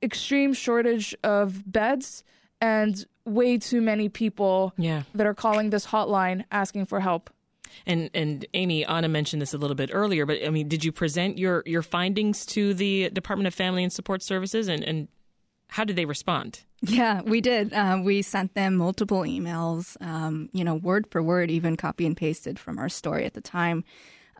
extreme 0.02 0.52
shortage 0.52 1.14
of 1.22 1.70
beds 1.70 2.24
and 2.62 3.04
way 3.24 3.58
too 3.58 3.82
many 3.82 4.08
people 4.08 4.72
yeah. 4.78 5.02
that 5.14 5.26
are 5.26 5.34
calling 5.34 5.70
this 5.70 5.86
hotline 5.86 6.44
asking 6.50 6.86
for 6.86 7.00
help. 7.00 7.28
And 7.86 8.10
and 8.14 8.46
Amy 8.54 8.84
Anna 8.84 9.08
mentioned 9.08 9.42
this 9.42 9.54
a 9.54 9.58
little 9.58 9.74
bit 9.74 9.90
earlier, 9.92 10.26
but 10.26 10.44
I 10.44 10.50
mean, 10.50 10.68
did 10.68 10.84
you 10.84 10.92
present 10.92 11.38
your 11.38 11.62
your 11.66 11.82
findings 11.82 12.46
to 12.46 12.74
the 12.74 13.10
Department 13.10 13.46
of 13.46 13.54
Family 13.54 13.82
and 13.82 13.92
Support 13.92 14.22
Services, 14.22 14.68
and 14.68 14.84
and 14.84 15.08
how 15.68 15.84
did 15.84 15.96
they 15.96 16.04
respond? 16.04 16.60
Yeah, 16.82 17.22
we 17.22 17.40
did. 17.40 17.72
Uh, 17.72 18.00
we 18.04 18.20
sent 18.20 18.54
them 18.54 18.76
multiple 18.76 19.20
emails, 19.20 19.96
um, 20.02 20.50
you 20.52 20.64
know, 20.64 20.74
word 20.74 21.06
for 21.10 21.22
word, 21.22 21.50
even 21.50 21.76
copy 21.76 22.04
and 22.04 22.16
pasted 22.16 22.58
from 22.58 22.78
our 22.78 22.90
story 22.90 23.24
at 23.24 23.32
the 23.32 23.40
time. 23.40 23.84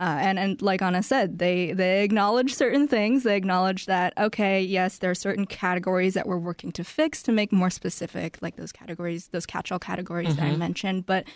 Uh, 0.03 0.19
and 0.19 0.37
and 0.37 0.61
like 0.61 0.83
Anna 0.83 1.01
said, 1.01 1.39
they 1.39 1.73
they 1.73 2.03
acknowledge 2.03 2.55
certain 2.55 2.89
things. 2.89 3.23
They 3.23 3.37
acknowledge 3.37 3.87
that 3.87 4.13
okay, 4.19 4.61
yes, 4.61 4.99
there 4.99 5.13
are 5.13 5.15
certain 5.15 5.47
categories 5.47 6.15
that 6.15 6.27
we're 6.27 6.39
working 6.39 6.73
to 6.73 6.83
fix 6.83 7.23
to 7.23 7.31
make 7.31 7.53
more 7.53 7.71
specific, 7.71 8.37
like 8.43 8.57
those 8.57 8.73
categories, 8.73 9.29
those 9.29 9.47
catch-all 9.47 9.79
categories 9.79 10.31
mm-hmm. 10.31 10.37
that 10.39 10.47
I 10.47 10.51
mm-hmm. 10.51 10.59
mentioned. 10.59 11.07
But 11.07 11.27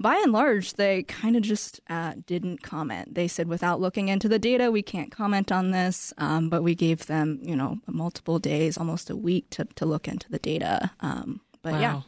by 0.00 0.16
and 0.16 0.32
large, 0.32 0.74
they 0.74 1.04
kind 1.04 1.36
of 1.36 1.42
just 1.42 1.80
uh, 1.88 2.14
didn't 2.26 2.64
comment. 2.64 3.14
They 3.14 3.28
said, 3.28 3.46
without 3.46 3.80
looking 3.80 4.08
into 4.08 4.28
the 4.28 4.40
data, 4.40 4.72
we 4.72 4.82
can't 4.82 5.12
comment 5.12 5.52
on 5.52 5.70
this. 5.70 6.12
Um, 6.18 6.48
but 6.48 6.64
we 6.64 6.74
gave 6.74 7.06
them, 7.06 7.38
you 7.42 7.54
know, 7.54 7.78
multiple 7.86 8.40
days, 8.40 8.76
almost 8.76 9.08
a 9.08 9.16
week 9.16 9.50
to, 9.50 9.66
to 9.76 9.86
look 9.86 10.08
into 10.08 10.28
the 10.28 10.40
data. 10.40 10.90
Um, 10.98 11.40
but 11.62 11.74
wow. 11.74 11.80
yeah. 11.80 12.00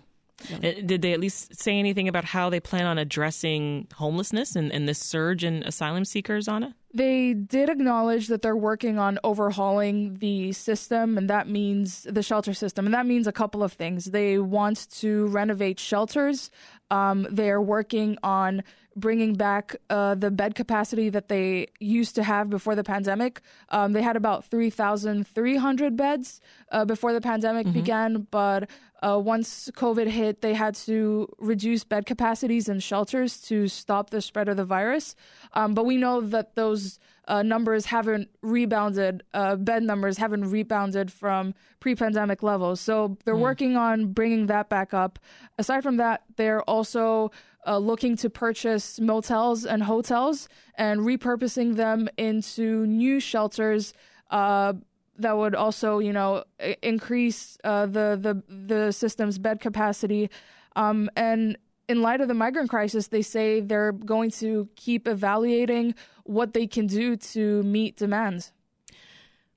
Uh, 0.52 0.73
did 0.85 1.02
they 1.02 1.12
at 1.12 1.21
least 1.21 1.61
say 1.61 1.78
anything 1.78 2.09
about 2.09 2.25
how 2.25 2.49
they 2.49 2.61
plan 2.61 2.87
on 2.87 2.99
addressing 2.99 3.87
homelessness 3.95 4.54
and, 4.54 4.73
and 4.73 4.88
this 4.88 4.99
surge 4.99 5.45
in 5.45 5.62
asylum 5.64 6.04
seekers, 6.04 6.49
Anna? 6.49 6.75
They 6.95 7.35
did 7.35 7.68
acknowledge 7.68 8.28
that 8.28 8.40
they're 8.40 8.57
working 8.57 8.99
on 8.99 9.18
overhauling 9.23 10.14
the 10.14 10.52
system, 10.52 11.18
and 11.18 11.28
that 11.28 11.49
means 11.49 12.04
the 12.04 12.23
shelter 12.23 12.54
system. 12.54 12.87
And 12.87 12.95
that 12.95 13.07
means 13.07 13.26
a 13.26 13.33
couple 13.33 13.62
of 13.62 13.73
things. 13.73 14.07
They 14.07 14.38
want 14.38 14.90
to 14.99 15.26
renovate 15.26 15.78
shelters. 15.78 16.50
Um, 16.90 17.26
they're 17.30 17.61
working 17.61 18.16
on 18.23 18.62
bringing 19.00 19.35
back 19.35 19.76
uh, 19.90 20.14
the 20.14 20.31
bed 20.31 20.55
capacity 20.55 21.09
that 21.11 21.28
they 21.28 21.69
used 21.81 22.14
to 22.17 22.23
have 22.23 22.50
before 22.50 22.75
the 22.75 22.85
pandemic. 22.85 23.40
Um, 23.69 23.93
they 23.93 24.02
had 24.02 24.17
about 24.17 24.45
3,300 24.47 25.97
beds 25.97 26.40
uh, 26.71 26.85
before 26.85 27.12
the 27.12 27.21
pandemic 27.21 27.67
mm-hmm. 27.67 27.75
began, 27.75 28.26
but 28.31 28.69
uh, 29.00 29.21
once 29.23 29.71
COVID 29.75 30.09
hit, 30.09 30.40
they 30.40 30.55
had 30.55 30.75
to 30.75 31.28
reduce 31.38 31.85
bed 31.85 32.05
capacities 32.05 32.69
in 32.69 32.81
shelters 32.81 33.40
to 33.43 33.69
stop 33.69 34.11
the 34.11 34.21
spread 34.21 34.49
of 34.49 34.57
the 34.57 34.64
virus. 34.64 35.14
Um, 35.52 35.75
but 35.75 35.87
we 35.87 35.97
know 35.97 36.21
that 36.21 36.57
those 36.57 36.99
uh, 37.28 37.43
numbers 37.43 37.87
haven't 37.87 38.28
rebounded, 38.43 39.23
uh, 39.35 39.55
bed 39.57 39.83
numbers 39.83 40.19
haven't 40.19 40.50
rebounded 40.50 41.12
from 41.12 41.55
pre 41.78 41.95
pandemic 41.95 42.43
levels. 42.43 42.81
So 42.81 43.17
they're 43.25 43.35
mm. 43.35 43.40
working 43.40 43.76
on 43.76 44.12
bringing 44.12 44.47
that 44.47 44.69
back 44.69 44.93
up. 44.93 45.19
Aside 45.59 45.83
from 45.83 45.99
that, 45.99 46.23
they're 46.37 46.62
also 46.62 47.31
uh, 47.68 47.76
looking 47.76 48.16
to 48.16 48.30
purchase 48.30 48.98
motels 48.98 49.66
and 49.66 49.82
hotels 49.82 50.48
and 50.76 51.00
repurposing 51.00 51.76
them 51.76 52.08
into 52.16 52.87
new 52.87 53.20
shelters 53.20 53.92
uh, 54.30 54.72
that 55.18 55.37
would 55.37 55.54
also, 55.54 55.98
you 55.98 56.12
know, 56.12 56.44
increase 56.82 57.58
uh, 57.64 57.87
the 57.87 58.18
the 58.20 58.42
the 58.48 58.92
system's 58.92 59.38
bed 59.38 59.60
capacity. 59.60 60.30
Um, 60.76 61.10
and 61.16 61.58
in 61.88 62.02
light 62.02 62.20
of 62.20 62.28
the 62.28 62.34
migrant 62.34 62.70
crisis, 62.70 63.08
they 63.08 63.22
say 63.22 63.60
they're 63.60 63.92
going 63.92 64.30
to 64.32 64.68
keep 64.76 65.08
evaluating 65.08 65.94
what 66.25 66.52
they 66.52 66.66
can 66.66 66.87
do 66.87 67.16
to 67.16 67.62
meet 67.64 67.96
demand. 67.96 68.50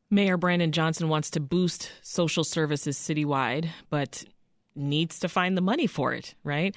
Mayor 0.09 0.37
Brandon 0.37 0.71
Johnson 0.71 1.07
wants 1.07 1.29
to 1.31 1.39
boost 1.39 1.91
social 2.01 2.43
services 2.43 2.97
citywide, 2.97 3.69
but 3.89 4.25
needs 4.75 5.19
to 5.19 5.29
find 5.29 5.55
the 5.55 5.61
money 5.61 5.87
for 5.87 6.13
it, 6.13 6.35
right? 6.43 6.75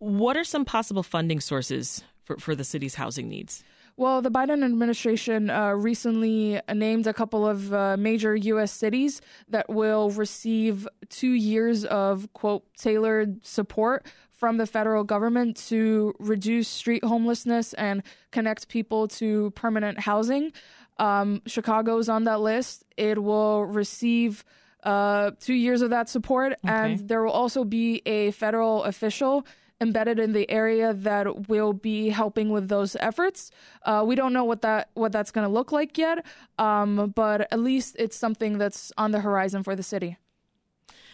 What 0.00 0.36
are 0.36 0.44
some 0.44 0.64
possible 0.64 1.02
funding 1.02 1.40
sources 1.40 2.02
for, 2.24 2.38
for 2.38 2.54
the 2.54 2.64
city's 2.64 2.94
housing 2.94 3.28
needs? 3.28 3.62
Well, 3.98 4.22
the 4.22 4.30
Biden 4.30 4.64
administration 4.64 5.50
uh, 5.50 5.72
recently 5.72 6.58
named 6.72 7.06
a 7.06 7.12
couple 7.12 7.46
of 7.46 7.72
uh, 7.74 7.98
major 7.98 8.34
U.S. 8.34 8.72
cities 8.72 9.20
that 9.50 9.68
will 9.68 10.08
receive 10.10 10.88
two 11.10 11.32
years 11.32 11.84
of, 11.84 12.32
quote, 12.32 12.64
tailored 12.78 13.44
support 13.44 14.06
from 14.30 14.56
the 14.56 14.66
federal 14.66 15.04
government 15.04 15.58
to 15.68 16.14
reduce 16.18 16.66
street 16.66 17.04
homelessness 17.04 17.74
and 17.74 18.02
connect 18.30 18.68
people 18.68 19.06
to 19.08 19.50
permanent 19.50 20.00
housing. 20.00 20.52
Um, 20.98 21.42
is 21.44 22.08
on 22.08 22.24
that 22.24 22.40
list. 22.40 22.84
It 22.96 23.22
will 23.22 23.66
receive 23.66 24.46
uh, 24.82 25.32
two 25.40 25.52
years 25.52 25.82
of 25.82 25.90
that 25.90 26.08
support, 26.08 26.54
okay. 26.64 26.72
and 26.72 27.06
there 27.06 27.22
will 27.22 27.32
also 27.32 27.64
be 27.64 28.00
a 28.06 28.30
federal 28.30 28.84
official 28.84 29.46
embedded 29.80 30.18
in 30.18 30.32
the 30.32 30.48
area 30.50 30.92
that 30.92 31.48
will 31.48 31.72
be 31.72 32.10
helping 32.10 32.50
with 32.50 32.68
those 32.68 32.96
efforts. 33.00 33.50
Uh, 33.82 34.04
we 34.06 34.14
don't 34.14 34.32
know 34.32 34.44
what 34.44 34.62
that 34.62 34.90
what 34.94 35.12
that's 35.12 35.30
going 35.30 35.46
to 35.46 35.52
look 35.52 35.72
like 35.72 35.96
yet, 35.96 36.24
um, 36.58 37.12
but 37.14 37.48
at 37.52 37.60
least 37.60 37.96
it's 37.98 38.16
something 38.16 38.58
that's 38.58 38.92
on 38.98 39.10
the 39.10 39.20
horizon 39.20 39.62
for 39.62 39.74
the 39.74 39.82
city. 39.82 40.16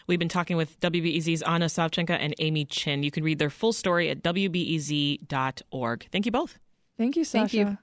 We've 0.06 0.18
been 0.18 0.28
talking 0.28 0.56
with 0.56 0.78
WBEZ's 0.80 1.42
Anna 1.42 1.66
Savchenko 1.66 2.16
and 2.20 2.32
Amy 2.38 2.64
Qin. 2.64 3.02
You 3.02 3.10
can 3.10 3.24
read 3.24 3.40
their 3.40 3.50
full 3.50 3.72
story 3.72 4.08
at 4.08 4.22
wbez.org. 4.22 6.06
Thank 6.12 6.26
you 6.26 6.32
both. 6.32 6.58
Thank 6.96 7.16
you, 7.16 7.24
Sasha. 7.24 7.40
Thank 7.40 7.52
you. 7.70 7.78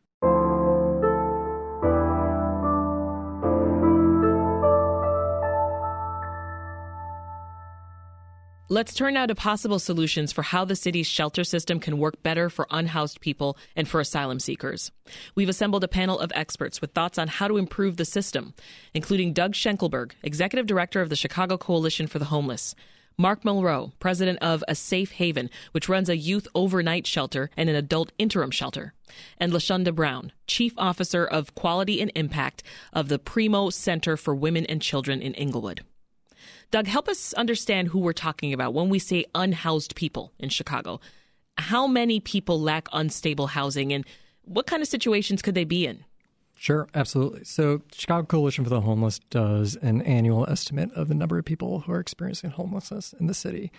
Let's 8.73 8.95
turn 8.95 9.13
now 9.13 9.27
to 9.27 9.35
possible 9.35 9.77
solutions 9.77 10.31
for 10.31 10.41
how 10.41 10.65
the 10.65 10.75
city's 10.75 11.05
shelter 11.05 11.43
system 11.43 11.79
can 11.79 11.99
work 11.99 12.23
better 12.23 12.49
for 12.49 12.65
unhoused 12.71 13.21
people 13.21 13.55
and 13.75 13.87
for 13.87 13.99
asylum 13.99 14.39
seekers. 14.39 14.91
We've 15.35 15.47
assembled 15.47 15.83
a 15.83 15.87
panel 15.87 16.17
of 16.17 16.31
experts 16.33 16.81
with 16.81 16.91
thoughts 16.91 17.19
on 17.19 17.27
how 17.27 17.47
to 17.47 17.57
improve 17.57 17.97
the 17.97 18.03
system, 18.03 18.55
including 18.95 19.31
Doug 19.31 19.53
Schenkelberg, 19.53 20.13
Executive 20.23 20.65
Director 20.65 21.01
of 21.01 21.09
the 21.09 21.15
Chicago 21.15 21.55
Coalition 21.55 22.07
for 22.07 22.17
the 22.17 22.25
Homeless, 22.25 22.73
Mark 23.15 23.45
Monroe, 23.45 23.91
president 23.99 24.39
of 24.41 24.63
A 24.67 24.73
Safe 24.73 25.11
Haven, 25.11 25.51
which 25.71 25.87
runs 25.87 26.09
a 26.09 26.17
youth 26.17 26.47
overnight 26.55 27.05
shelter 27.05 27.51
and 27.55 27.69
an 27.69 27.75
adult 27.75 28.11
interim 28.17 28.49
shelter, 28.49 28.95
and 29.37 29.53
LaShunda 29.53 29.93
Brown, 29.93 30.31
chief 30.47 30.73
officer 30.79 31.23
of 31.23 31.53
quality 31.53 32.01
and 32.01 32.11
impact 32.15 32.63
of 32.91 33.07
the 33.07 33.19
Primo 33.19 33.69
Center 33.69 34.17
for 34.17 34.33
Women 34.33 34.65
and 34.65 34.81
Children 34.81 35.21
in 35.21 35.35
Englewood. 35.35 35.83
Doug, 36.73 36.87
help 36.87 37.07
us 37.07 37.35
understand 37.35 37.89
who 37.89 37.99
we're 37.99 38.13
talking 38.13 38.51
about 38.51 38.73
when 38.73 38.89
we 38.89 38.97
say 38.97 39.25
unhoused 39.35 39.95
people 39.95 40.33
in 40.39 40.49
Chicago. 40.49 40.99
How 41.55 41.85
many 41.85 42.19
people 42.19 42.59
lack 42.59 42.87
unstable 42.91 43.45
housing 43.45 43.93
and 43.93 44.03
what 44.41 44.65
kind 44.65 44.81
of 44.81 44.87
situations 44.87 45.43
could 45.43 45.53
they 45.53 45.65
be 45.65 45.85
in? 45.85 46.03
Sure, 46.57 46.87
absolutely. 46.95 47.43
So, 47.43 47.83
Chicago 47.93 48.25
Coalition 48.25 48.63
for 48.63 48.71
the 48.71 48.81
Homeless 48.81 49.19
does 49.29 49.75
an 49.83 50.01
annual 50.01 50.49
estimate 50.49 50.91
of 50.93 51.09
the 51.09 51.13
number 51.13 51.37
of 51.37 51.45
people 51.45 51.81
who 51.81 51.91
are 51.91 51.99
experiencing 51.99 52.49
homelessness 52.49 53.13
in 53.19 53.27
the 53.27 53.35
city. 53.35 53.71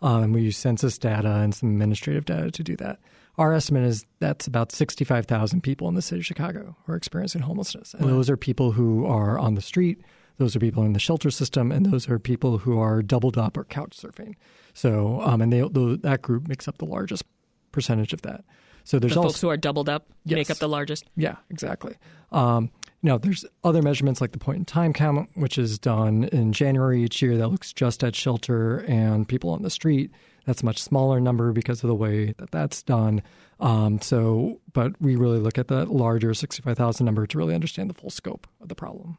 Um, 0.00 0.22
and 0.22 0.34
we 0.34 0.40
use 0.40 0.56
census 0.56 0.96
data 0.96 1.28
and 1.28 1.54
some 1.54 1.68
administrative 1.68 2.24
data 2.24 2.50
to 2.50 2.62
do 2.62 2.76
that. 2.76 2.98
Our 3.36 3.52
estimate 3.52 3.84
is 3.84 4.06
that's 4.20 4.46
about 4.46 4.72
65,000 4.72 5.60
people 5.60 5.86
in 5.86 5.96
the 5.96 6.02
city 6.02 6.20
of 6.20 6.24
Chicago 6.24 6.76
who 6.86 6.92
are 6.94 6.96
experiencing 6.96 7.42
homelessness. 7.42 7.92
And 7.92 8.06
wow. 8.06 8.12
those 8.12 8.30
are 8.30 8.38
people 8.38 8.72
who 8.72 9.04
are 9.04 9.38
on 9.38 9.54
the 9.54 9.60
street, 9.60 10.00
those 10.38 10.56
are 10.56 10.58
people 10.58 10.84
in 10.84 10.92
the 10.92 10.98
shelter 10.98 11.30
system, 11.30 11.70
and 11.70 11.86
those 11.86 12.08
are 12.08 12.18
people 12.18 12.58
who 12.58 12.78
are 12.78 13.02
doubled 13.02 13.36
up 13.36 13.56
or 13.56 13.64
couch 13.64 13.96
surfing. 14.00 14.34
So, 14.72 15.20
um, 15.20 15.40
and 15.40 15.52
they, 15.52 15.60
that 15.60 16.22
group 16.22 16.48
makes 16.48 16.66
up 16.66 16.78
the 16.78 16.86
largest 16.86 17.24
percentage 17.72 18.12
of 18.12 18.22
that. 18.22 18.44
So 18.84 18.98
there's 18.98 19.12
the 19.12 19.20
also 19.20 19.28
folks 19.28 19.40
who 19.40 19.50
are 19.50 19.56
doubled 19.56 19.88
up 19.88 20.06
yes. 20.24 20.36
make 20.36 20.50
up 20.50 20.58
the 20.58 20.68
largest. 20.68 21.04
Yeah, 21.14 21.36
exactly. 21.50 21.96
Um, 22.32 22.70
know, 23.02 23.18
there's 23.18 23.44
other 23.64 23.82
measurements 23.82 24.20
like 24.20 24.32
the 24.32 24.38
point 24.38 24.58
in 24.58 24.64
time 24.64 24.92
count, 24.92 25.30
which 25.34 25.58
is 25.58 25.78
done 25.78 26.24
in 26.24 26.52
January 26.52 27.02
each 27.02 27.22
year 27.22 27.36
that 27.36 27.48
looks 27.48 27.72
just 27.72 28.02
at 28.02 28.14
shelter 28.14 28.78
and 28.88 29.28
people 29.28 29.50
on 29.50 29.62
the 29.62 29.70
street. 29.70 30.10
That's 30.46 30.62
a 30.62 30.64
much 30.64 30.82
smaller 30.82 31.20
number 31.20 31.52
because 31.52 31.84
of 31.84 31.88
the 31.88 31.94
way 31.94 32.34
that 32.38 32.50
that's 32.50 32.82
done. 32.82 33.22
Um, 33.60 34.00
so, 34.00 34.60
but 34.72 34.92
we 35.00 35.16
really 35.16 35.38
look 35.38 35.58
at 35.58 35.68
the 35.68 35.84
larger 35.84 36.32
65,000 36.32 37.04
number 37.04 37.26
to 37.26 37.38
really 37.38 37.54
understand 37.54 37.90
the 37.90 37.94
full 37.94 38.10
scope 38.10 38.46
of 38.60 38.68
the 38.68 38.74
problem. 38.74 39.18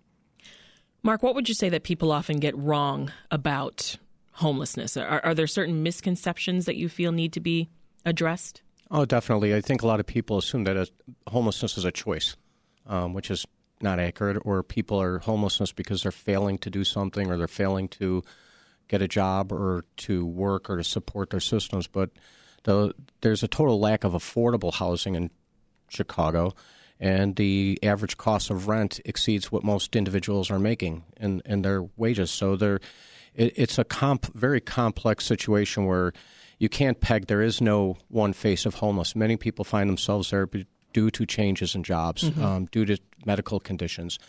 Mark, 1.02 1.24
what 1.24 1.36
would 1.36 1.48
you 1.48 1.56
say 1.56 1.70
that 1.70 1.84
people 1.84 2.12
often 2.12 2.38
get 2.38 2.58
wrong 2.58 3.12
about 3.32 3.96
homelessness? 4.34 4.98
Are, 4.98 5.24
are 5.24 5.34
there 5.34 5.48
certain 5.48 5.82
misconceptions 5.84 6.66
that 6.66 6.76
you 6.76 6.90
feel 6.90 7.12
need 7.12 7.34
to 7.34 7.40
be 7.40 7.70
addressed? 8.06 8.62
Oh, 8.92 9.06
definitely. 9.06 9.56
I 9.56 9.62
think 9.62 9.82
a 9.82 9.88
lot 9.88 10.00
of 10.00 10.06
people 10.08 10.38
assume 10.38 10.64
that 10.64 10.76
a, 10.76 10.88
homelessness 11.28 11.78
is 11.78 11.86
a 11.86 11.92
choice, 11.92 12.36
um, 12.88 13.14
which 13.14 13.30
is 13.32 13.46
not 13.82 14.00
accurate, 14.00 14.38
or 14.44 14.64
people 14.64 15.02
are 15.02 15.20
homelessness 15.20 15.72
because 15.72 16.04
they're 16.04 16.12
failing 16.12 16.58
to 16.60 16.70
do 16.70 16.84
something 16.84 17.30
or 17.30 17.38
they're 17.38 17.48
failing 17.48 17.88
to 17.88 18.24
get 18.88 19.02
a 19.02 19.08
job 19.08 19.52
or 19.52 19.86
to 19.98 20.26
work 20.26 20.70
or 20.70 20.78
to 20.78 20.84
support 20.84 21.30
their 21.30 21.40
systems. 21.40 21.88
But 21.88 22.10
the, 22.64 22.94
there's 23.22 23.44
a 23.44 23.48
total 23.48 23.80
lack 23.80 24.04
of 24.04 24.14
affordable 24.14 24.74
housing 24.74 25.16
in 25.16 25.30
Chicago, 25.88 26.54
and 27.00 27.36
the 27.36 27.80
average 27.82 28.18
cost 28.18 28.50
of 28.50 28.68
rent 28.68 29.00
exceeds 29.06 29.52
what 29.52 29.64
most 29.64 29.96
individuals 29.96 30.52
are 30.52 30.60
making 30.60 31.04
in, 31.20 31.42
in 31.46 31.62
their 31.62 31.84
wages. 31.96 32.30
So 32.30 32.56
there, 32.56 32.80
it, 33.34 33.54
it's 33.56 33.78
a 33.78 33.84
comp, 33.84 34.34
very 34.34 34.60
complex 34.60 35.26
situation 35.26 35.86
where 35.86 36.12
you 36.58 36.68
can't 36.68 37.00
peg. 37.00 37.28
There 37.28 37.42
is 37.42 37.62
no 37.62 37.98
one 38.10 38.34
face 38.34 38.66
of 38.66 38.76
homeless. 38.76 39.16
Many 39.16 39.38
people 39.38 39.64
find 39.64 39.90
themselves 39.90 40.30
there 40.30 40.48
due 40.92 41.10
to 41.12 41.26
changes 41.26 41.76
in 41.76 41.84
jobs, 41.84 42.24
mm-hmm. 42.24 42.44
um, 42.44 42.66
due 42.66 42.86
to 42.86 42.98
medical 43.26 43.60
conditions, 43.60 44.20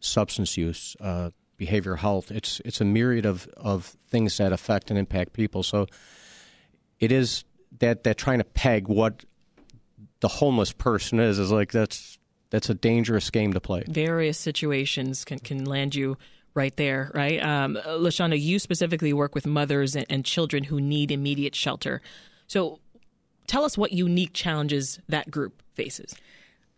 substance 0.00 0.56
use, 0.56 0.96
uh, 1.00 1.30
behavioral 1.58 1.98
health. 1.98 2.30
It's 2.30 2.60
it's 2.64 2.80
a 2.80 2.84
myriad 2.84 3.26
of, 3.26 3.48
of 3.56 3.96
things 4.08 4.38
that 4.38 4.52
affect 4.52 4.90
and 4.90 4.98
impact 4.98 5.34
people. 5.34 5.62
So 5.62 5.86
it 7.00 7.12
is 7.12 7.44
that 7.80 8.04
that 8.04 8.16
trying 8.16 8.38
to 8.38 8.44
peg 8.44 8.88
what 8.88 9.24
the 10.24 10.28
homeless 10.28 10.72
person 10.72 11.20
is 11.20 11.38
is 11.38 11.52
like 11.52 11.70
that's 11.70 12.18
that's 12.48 12.70
a 12.70 12.74
dangerous 12.74 13.28
game 13.28 13.52
to 13.52 13.60
play. 13.60 13.84
Various 13.86 14.38
situations 14.38 15.22
can 15.22 15.38
can 15.38 15.66
land 15.66 15.94
you 15.94 16.16
right 16.54 16.74
there, 16.76 17.10
right? 17.14 17.42
Um, 17.42 17.76
Lashana, 17.84 18.40
you 18.40 18.58
specifically 18.58 19.12
work 19.12 19.34
with 19.34 19.46
mothers 19.46 19.94
and, 19.94 20.06
and 20.08 20.24
children 20.24 20.64
who 20.64 20.80
need 20.80 21.10
immediate 21.10 21.54
shelter. 21.54 22.00
So 22.46 22.80
tell 23.46 23.66
us 23.66 23.76
what 23.76 23.92
unique 23.92 24.32
challenges 24.32 24.98
that 25.10 25.30
group 25.30 25.62
faces. 25.74 26.14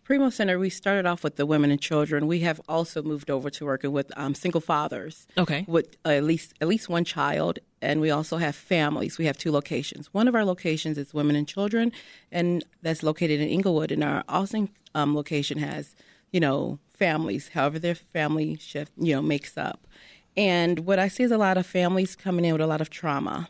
Primo 0.07 0.31
Center, 0.31 0.57
we 0.57 0.71
started 0.71 1.05
off 1.05 1.25
with 1.25 1.35
the 1.35 1.45
women 1.45 1.73
and 1.73 1.81
children. 1.81 2.29
We 2.29 2.39
have 2.41 2.61
also 2.69 3.03
moved 3.03 3.29
over 3.29 3.51
to 3.51 3.65
working 3.65 3.91
with 3.91 4.17
um, 4.17 4.37
single 4.37 4.61
fathers, 4.61 5.27
okay, 5.37 5.65
with 5.67 5.97
uh, 6.07 6.11
at 6.11 6.23
least 6.23 6.55
at 6.61 6.69
least 6.69 6.89
one 6.89 7.05
child, 7.05 7.59
and 7.83 8.01
we 8.01 8.09
also 8.09 8.37
have 8.37 8.55
families. 8.55 9.19
We 9.19 9.27
have 9.27 9.37
two 9.37 9.51
locations. 9.51 10.15
One 10.15 10.29
of 10.29 10.37
our 10.37 10.45
locations 10.45 10.97
is 10.97 11.13
women 11.13 11.35
and 11.35 11.49
children, 11.49 11.91
and 12.31 12.65
that's 12.83 13.03
located 13.03 13.41
in 13.41 13.49
Englewood. 13.49 13.91
And 13.91 14.05
our 14.05 14.23
Austin 14.29 14.69
um, 14.95 15.13
location 15.17 15.59
has, 15.59 15.97
you 16.31 16.39
know, 16.39 16.79
families, 16.89 17.49
however 17.49 17.81
their 17.81 17.97
family 17.97 18.59
shift, 18.61 18.93
you 18.97 19.13
know, 19.13 19.23
makes 19.23 19.59
up. 19.59 19.89
And 20.37 20.87
what 20.87 21.01
I 21.01 21.09
see 21.09 21.25
is 21.25 21.33
a 21.33 21.39
lot 21.39 21.59
of 21.59 21.67
families 21.67 22.15
coming 22.15 22.45
in 22.45 22.53
with 22.53 22.61
a 22.61 22.69
lot 22.69 22.81
of 22.81 22.91
trauma 22.91 23.49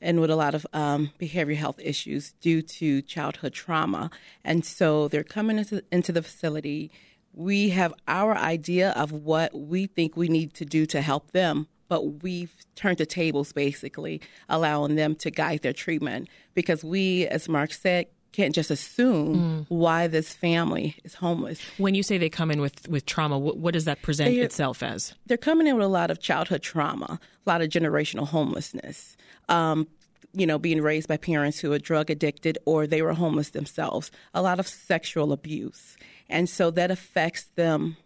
and 0.00 0.20
with 0.20 0.30
a 0.30 0.36
lot 0.36 0.54
of 0.54 0.66
um, 0.72 1.10
behavioral 1.18 1.56
health 1.56 1.78
issues 1.82 2.32
due 2.40 2.62
to 2.62 3.02
childhood 3.02 3.52
trauma. 3.52 4.10
And 4.44 4.64
so 4.64 5.08
they're 5.08 5.24
coming 5.24 5.58
into, 5.58 5.82
into 5.90 6.12
the 6.12 6.22
facility. 6.22 6.90
We 7.32 7.70
have 7.70 7.94
our 8.08 8.36
idea 8.36 8.90
of 8.90 9.12
what 9.12 9.54
we 9.58 9.86
think 9.86 10.16
we 10.16 10.28
need 10.28 10.54
to 10.54 10.64
do 10.64 10.86
to 10.86 11.00
help 11.02 11.32
them, 11.32 11.68
but 11.88 12.22
we've 12.22 12.52
turned 12.74 12.98
the 12.98 13.06
tables 13.06 13.52
basically, 13.52 14.20
allowing 14.48 14.96
them 14.96 15.14
to 15.16 15.30
guide 15.30 15.62
their 15.62 15.72
treatment 15.72 16.28
because 16.54 16.82
we, 16.84 17.26
as 17.28 17.48
Mark 17.48 17.72
said, 17.72 18.06
can't 18.36 18.54
just 18.54 18.70
assume 18.70 19.36
mm. 19.36 19.66
why 19.68 20.06
this 20.06 20.34
family 20.34 20.96
is 21.04 21.14
homeless. 21.14 21.58
When 21.78 21.94
you 21.94 22.02
say 22.02 22.18
they 22.18 22.28
come 22.28 22.50
in 22.50 22.60
with, 22.60 22.86
with 22.86 23.06
trauma, 23.06 23.38
what, 23.38 23.56
what 23.56 23.72
does 23.72 23.86
that 23.86 24.02
present 24.02 24.34
they're, 24.34 24.44
itself 24.44 24.82
as? 24.82 25.14
They're 25.24 25.38
coming 25.38 25.66
in 25.66 25.76
with 25.76 25.86
a 25.86 25.88
lot 25.88 26.10
of 26.10 26.20
childhood 26.20 26.62
trauma, 26.62 27.18
a 27.18 27.48
lot 27.48 27.62
of 27.62 27.70
generational 27.70 28.26
homelessness. 28.26 29.16
Um, 29.48 29.88
you 30.32 30.46
know, 30.46 30.58
being 30.58 30.82
raised 30.82 31.08
by 31.08 31.16
parents 31.16 31.60
who 31.60 31.72
are 31.72 31.78
drug 31.78 32.10
addicted 32.10 32.58
or 32.66 32.86
they 32.86 33.00
were 33.00 33.14
homeless 33.14 33.50
themselves, 33.50 34.10
a 34.34 34.42
lot 34.42 34.60
of 34.60 34.68
sexual 34.68 35.32
abuse. 35.32 35.96
And 36.28 36.48
so 36.48 36.70
that 36.72 36.90
affects 36.90 37.44
them 37.54 37.96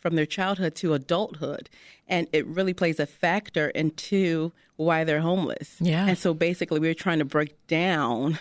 from 0.00 0.14
their 0.14 0.26
childhood 0.26 0.74
to 0.76 0.92
adulthood. 0.92 1.70
And 2.06 2.26
it 2.32 2.46
really 2.46 2.74
plays 2.74 3.00
a 3.00 3.06
factor 3.06 3.70
into 3.70 4.52
why 4.76 5.04
they're 5.04 5.20
homeless. 5.20 5.76
Yeah. 5.80 6.06
And 6.06 6.18
so 6.18 6.34
basically, 6.34 6.78
we're 6.78 6.94
trying 6.94 7.20
to 7.20 7.24
break 7.24 7.66
down 7.68 8.38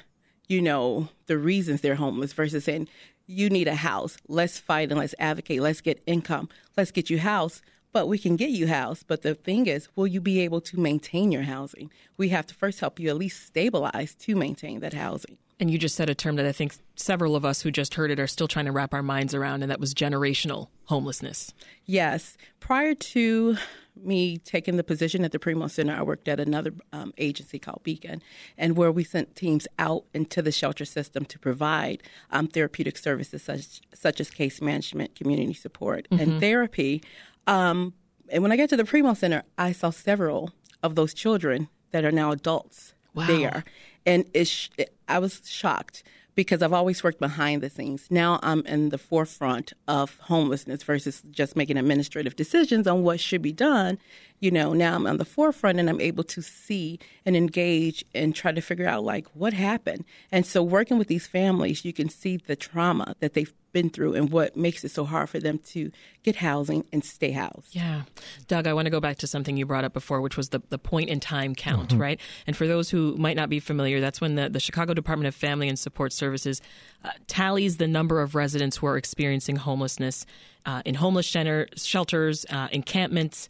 you 0.48 0.62
know, 0.62 1.10
the 1.28 1.38
reasons 1.38 1.82
they're 1.82 1.96
homeless 1.96 2.34
versus 2.34 2.64
saying, 2.64 2.88
you 3.26 3.50
need 3.50 3.68
a 3.68 3.76
house. 3.76 4.18
Let's 4.28 4.58
fight 4.58 4.90
and 4.90 5.00
let's 5.00 5.16
advocate. 5.20 5.62
Let's 5.62 5.82
get 5.82 6.02
income. 6.06 6.50
Let's 6.78 6.92
get 6.92 7.10
you 7.10 7.20
house. 7.20 7.62
But 7.98 8.08
we 8.08 8.20
can 8.20 8.36
get 8.36 8.52
you 8.52 8.68
house. 8.68 9.02
But 9.02 9.24
the 9.24 9.34
thing 9.34 9.66
is, 9.66 9.88
will 9.96 10.06
you 10.06 10.22
be 10.22 10.40
able 10.42 10.62
to 10.62 10.80
maintain 10.80 11.32
your 11.32 11.42
housing? 11.42 11.90
We 12.16 12.30
have 12.30 12.46
to 12.46 12.54
first 12.54 12.80
help 12.80 13.00
you 13.00 13.10
at 13.10 13.18
least 13.18 13.44
stabilize 13.48 14.14
to 14.14 14.36
maintain 14.36 14.82
that 14.82 14.94
housing. 14.94 15.40
And 15.60 15.72
you 15.72 15.80
just 15.80 15.96
said 15.96 16.08
a 16.08 16.14
term 16.14 16.36
that 16.36 16.46
I 16.46 16.52
think 16.52 16.76
several 16.96 17.36
of 17.36 17.44
us 17.44 17.64
who 17.64 17.72
just 17.72 17.96
heard 17.96 18.12
it 18.12 18.20
are 18.20 18.28
still 18.28 18.48
trying 18.48 18.66
to 18.66 18.72
wrap 18.72 18.94
our 18.94 19.02
minds 19.02 19.34
around, 19.34 19.64
and 19.64 19.72
that 19.72 19.80
was 19.80 19.96
generational 19.96 20.68
homelessness. 20.84 21.56
Yes. 21.88 22.38
Prior 22.60 22.94
to 22.94 23.58
me 23.96 24.38
taking 24.38 24.78
the 24.78 24.84
position 24.84 25.26
at 25.26 25.32
the 25.32 25.40
Primo 25.40 25.66
Center, 25.66 25.96
I 25.96 26.04
worked 26.04 26.28
at 26.28 26.40
another 26.40 26.76
um, 26.94 27.16
agency 27.18 27.58
called 27.58 27.82
Beacon, 27.82 28.22
and 28.60 28.78
where 28.78 28.92
we 28.92 29.04
sent 29.04 29.36
teams 29.36 29.68
out 29.80 30.04
into 30.14 30.44
the 30.44 30.52
shelter 30.52 30.86
system 30.86 31.26
to 31.26 31.40
provide 31.40 32.04
um, 32.30 32.48
therapeutic 32.48 32.96
services 32.96 33.42
such, 33.42 33.82
such 33.92 34.22
as 34.22 34.30
case 34.30 34.62
management, 34.62 35.16
community 35.16 35.56
support, 35.56 36.08
mm-hmm. 36.12 36.22
and 36.22 36.40
therapy. 36.40 37.02
Um, 37.48 37.94
and 38.30 38.44
when 38.44 38.52
I 38.52 38.58
got 38.58 38.70
to 38.70 38.78
the 38.78 38.86
Primo 38.86 39.14
Center, 39.14 39.44
I 39.58 39.72
saw 39.72 39.90
several 39.90 40.52
of 40.84 40.96
those 40.96 41.14
children 41.14 41.70
that 41.92 42.06
are 42.06 42.12
now 42.12 42.32
adults 42.32 42.94
wow. 43.14 43.26
there, 43.26 43.64
and 44.06 44.26
it, 44.34 44.70
it, 44.78 44.96
I 45.08 45.20
was 45.20 45.42
shocked 45.50 46.04
because 46.38 46.62
I've 46.62 46.74
always 46.74 47.04
worked 47.04 47.20
behind 47.20 47.64
the 47.64 47.70
scenes. 47.70 48.06
Now 48.12 48.40
I'm 48.44 48.64
in 48.68 48.90
the 48.90 49.00
forefront 49.00 49.74
of 49.88 50.18
homelessness 50.20 50.84
versus 50.84 51.24
just 51.32 51.56
making 51.56 51.78
administrative 51.78 52.36
decisions 52.36 52.86
on 52.86 53.02
what 53.02 53.20
should 53.20 53.42
be 53.42 53.52
done. 53.52 53.98
You 54.40 54.52
know, 54.52 54.74
now 54.74 54.96
I'm 54.96 55.08
on 55.08 55.18
the 55.18 55.26
forefront 55.26 55.80
and 55.80 55.90
I'm 55.90 56.00
able 56.00 56.24
to 56.26 56.42
see 56.42 57.00
and 57.26 57.36
engage 57.36 58.06
and 58.14 58.36
try 58.36 58.52
to 58.52 58.62
figure 58.62 58.88
out 58.88 59.04
like 59.04 59.28
what 59.34 59.54
happened. 59.54 60.06
And 60.32 60.46
so 60.46 60.62
working 60.62 60.98
with 60.98 61.08
these 61.08 61.26
families, 61.26 61.84
you 61.84 61.94
can 61.94 62.08
see 62.10 62.38
the 62.38 62.56
trauma 62.56 63.16
that 63.20 63.34
they've 63.34 63.52
been 63.74 63.90
through 63.90 64.16
and 64.16 64.32
what 64.32 64.56
makes 64.56 64.84
it 64.84 64.90
so 64.90 65.06
hard 65.06 65.30
for 65.30 65.40
them 65.40 65.60
to 65.60 65.92
get 66.24 66.38
housing 66.38 66.86
and 66.92 67.04
stay 67.04 67.32
housed. 67.32 67.76
Yeah. 67.76 68.04
Doug, 68.48 68.66
I 68.66 68.74
want 68.74 68.86
to 68.86 68.90
go 68.90 69.00
back 69.00 69.18
to 69.18 69.28
something 69.28 69.58
you 69.58 69.66
brought 69.66 69.84
up 69.84 69.94
before, 69.94 70.22
which 70.22 70.38
was 70.38 70.50
the, 70.50 70.62
the 70.70 70.80
point 70.80 71.10
in 71.10 71.20
time 71.20 71.54
count, 71.54 71.90
mm-hmm. 71.90 72.02
right? 72.02 72.20
And 72.48 72.56
for 72.56 72.68
those 72.68 72.90
who 72.90 73.16
might 73.18 73.36
not 73.36 73.50
be 73.50 73.60
familiar, 73.60 74.00
that's 74.00 74.20
when 74.22 74.36
the, 74.36 74.50
the 74.50 74.60
Chicago 74.60 74.94
Department 74.94 75.28
of 75.28 75.36
Family 75.36 75.70
and 75.70 75.78
Support 75.78 76.14
Services 76.14 76.62
uh, 77.04 77.10
tallies 77.28 77.78
the 77.78 77.88
number 77.88 78.22
of 78.22 78.36
residents 78.36 78.78
who 78.78 78.88
are 78.88 78.98
experiencing 78.98 79.58
homelessness 79.58 80.26
uh, 80.66 80.82
in 80.86 80.96
homeless 80.96 81.28
center, 81.28 81.68
shelters, 81.76 82.46
uh, 82.50 82.68
encampments, 82.72 83.48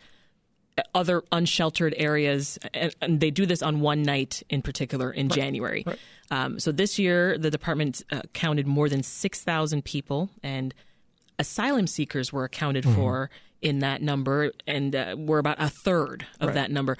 other 0.93 1.23
unsheltered 1.31 1.93
areas, 1.97 2.59
and, 2.73 2.95
and, 3.01 3.19
they 3.19 3.31
do 3.31 3.45
this 3.45 3.61
on 3.61 3.79
one 3.79 4.03
night 4.03 4.43
in 4.49 4.61
particular 4.61 5.11
in 5.11 5.27
right. 5.27 5.35
January. 5.35 5.83
Right. 5.85 5.99
Um, 6.29 6.59
so 6.59 6.71
this 6.71 6.99
year, 6.99 7.37
the 7.37 7.49
department 7.49 8.03
uh, 8.11 8.21
counted 8.33 8.67
more 8.67 8.89
than 8.89 9.03
6,000 9.03 9.83
people, 9.83 10.29
and 10.43 10.73
asylum 11.39 11.87
seekers 11.87 12.31
were 12.31 12.43
accounted 12.43 12.83
mm-hmm. 12.83 12.95
for 12.95 13.29
in 13.61 13.79
that 13.79 14.01
number, 14.01 14.51
and 14.67 14.95
uh, 14.95 15.15
we're 15.17 15.39
about 15.39 15.57
a 15.59 15.69
third 15.69 16.25
of 16.39 16.49
right. 16.49 16.53
that 16.55 16.71
number. 16.71 16.97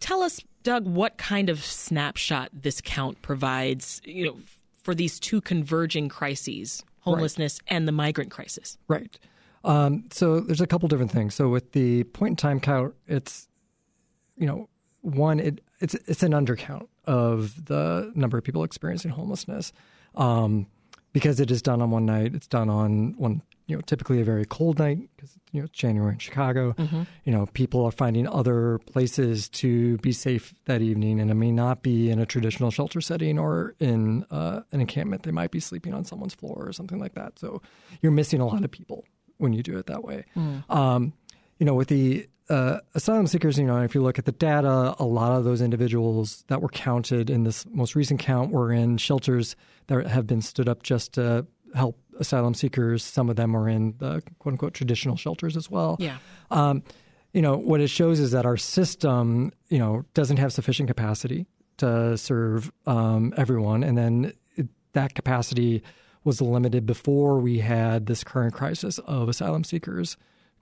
Tell 0.00 0.22
us, 0.22 0.40
Doug, 0.62 0.86
what 0.86 1.16
kind 1.18 1.48
of 1.48 1.64
snapshot 1.64 2.50
this 2.52 2.80
count 2.80 3.22
provides, 3.22 4.00
you 4.04 4.26
know, 4.26 4.36
for 4.82 4.94
these 4.94 5.20
two 5.20 5.40
converging 5.40 6.08
crises, 6.08 6.84
homelessness 7.00 7.60
and 7.68 7.86
the 7.86 7.92
migrant 7.92 8.30
crisis. 8.30 8.78
Right. 8.88 9.18
Um, 9.64 10.04
so 10.10 10.40
there's 10.40 10.60
a 10.60 10.66
couple 10.66 10.88
different 10.88 11.12
things. 11.12 11.34
So 11.34 11.48
with 11.48 11.72
the 11.72 12.04
point 12.04 12.32
in 12.32 12.36
time 12.36 12.60
count, 12.60 12.94
it's 13.06 13.48
you 14.36 14.46
know 14.46 14.68
one 15.02 15.40
it 15.40 15.60
it's 15.80 15.94
it's 16.06 16.22
an 16.22 16.32
undercount 16.32 16.88
of 17.04 17.66
the 17.66 18.12
number 18.14 18.38
of 18.38 18.44
people 18.44 18.64
experiencing 18.64 19.10
homelessness 19.10 19.72
um, 20.14 20.66
because 21.12 21.40
it 21.40 21.50
is 21.50 21.62
done 21.62 21.82
on 21.82 21.90
one 21.90 22.06
night. 22.06 22.34
It's 22.34 22.46
done 22.46 22.70
on 22.70 23.14
one 23.18 23.42
you 23.66 23.76
know 23.76 23.80
typically 23.82 24.20
a 24.20 24.24
very 24.24 24.44
cold 24.44 24.78
night 24.78 24.98
because 25.16 25.38
you 25.52 25.60
know 25.60 25.64
it's 25.64 25.78
January 25.78 26.12
in 26.12 26.18
Chicago. 26.18 26.72
Mm-hmm. 26.72 27.02
You 27.24 27.32
know 27.32 27.46
people 27.52 27.84
are 27.84 27.92
finding 27.92 28.26
other 28.26 28.78
places 28.78 29.48
to 29.50 29.96
be 29.98 30.12
safe 30.12 30.54
that 30.64 30.82
evening, 30.82 31.20
and 31.20 31.30
it 31.30 31.34
may 31.34 31.52
not 31.52 31.82
be 31.82 32.10
in 32.10 32.18
a 32.18 32.26
traditional 32.26 32.70
shelter 32.70 33.00
setting 33.00 33.38
or 33.38 33.74
in 33.78 34.24
uh, 34.30 34.62
an 34.72 34.80
encampment. 34.80 35.22
They 35.22 35.30
might 35.30 35.50
be 35.50 35.60
sleeping 35.60 35.94
on 35.94 36.04
someone's 36.04 36.34
floor 36.34 36.64
or 36.66 36.72
something 36.72 36.98
like 36.98 37.14
that. 37.14 37.38
So 37.38 37.62
you're 38.00 38.12
missing 38.12 38.40
a 38.40 38.46
lot 38.46 38.64
of 38.64 38.70
people 38.70 39.04
when 39.42 39.52
you 39.52 39.62
do 39.62 39.76
it 39.76 39.86
that 39.86 40.02
way. 40.04 40.24
Um, 40.70 41.12
you 41.58 41.66
know, 41.66 41.74
with 41.74 41.88
the 41.88 42.28
uh, 42.48 42.78
asylum 42.94 43.26
seekers, 43.26 43.58
you 43.58 43.64
know, 43.64 43.82
if 43.82 43.94
you 43.94 44.02
look 44.02 44.18
at 44.18 44.24
the 44.24 44.32
data, 44.32 44.94
a 44.98 45.04
lot 45.04 45.32
of 45.32 45.44
those 45.44 45.60
individuals 45.60 46.44
that 46.48 46.60
were 46.60 46.68
counted 46.68 47.30
in 47.30 47.44
this 47.44 47.66
most 47.70 47.94
recent 47.94 48.20
count 48.20 48.50
were 48.50 48.72
in 48.72 48.98
shelters 48.98 49.56
that 49.86 50.06
have 50.06 50.26
been 50.26 50.42
stood 50.42 50.68
up 50.68 50.82
just 50.82 51.14
to 51.14 51.46
help 51.74 51.98
asylum 52.18 52.54
seekers. 52.54 53.02
Some 53.02 53.30
of 53.30 53.36
them 53.36 53.56
are 53.56 53.68
in 53.68 53.94
the 53.98 54.22
quote 54.38 54.54
unquote 54.54 54.74
traditional 54.74 55.16
shelters 55.16 55.56
as 55.56 55.70
well. 55.70 55.96
Yeah. 55.98 56.18
Um, 56.50 56.82
you 57.32 57.40
know, 57.40 57.56
what 57.56 57.80
it 57.80 57.88
shows 57.88 58.20
is 58.20 58.32
that 58.32 58.44
our 58.44 58.58
system, 58.58 59.52
you 59.68 59.78
know, 59.78 60.04
doesn't 60.12 60.36
have 60.36 60.52
sufficient 60.52 60.88
capacity 60.88 61.46
to 61.78 62.18
serve 62.18 62.70
um, 62.86 63.32
everyone. 63.36 63.82
And 63.82 63.96
then 63.96 64.32
it, 64.56 64.68
that 64.92 65.14
capacity 65.14 65.82
was 66.24 66.40
limited 66.40 66.86
before 66.86 67.38
we 67.38 67.58
had 67.58 68.06
this 68.06 68.24
current 68.24 68.54
crisis 68.54 68.98
of 69.00 69.28
asylum 69.28 69.64
seekers 69.64 70.16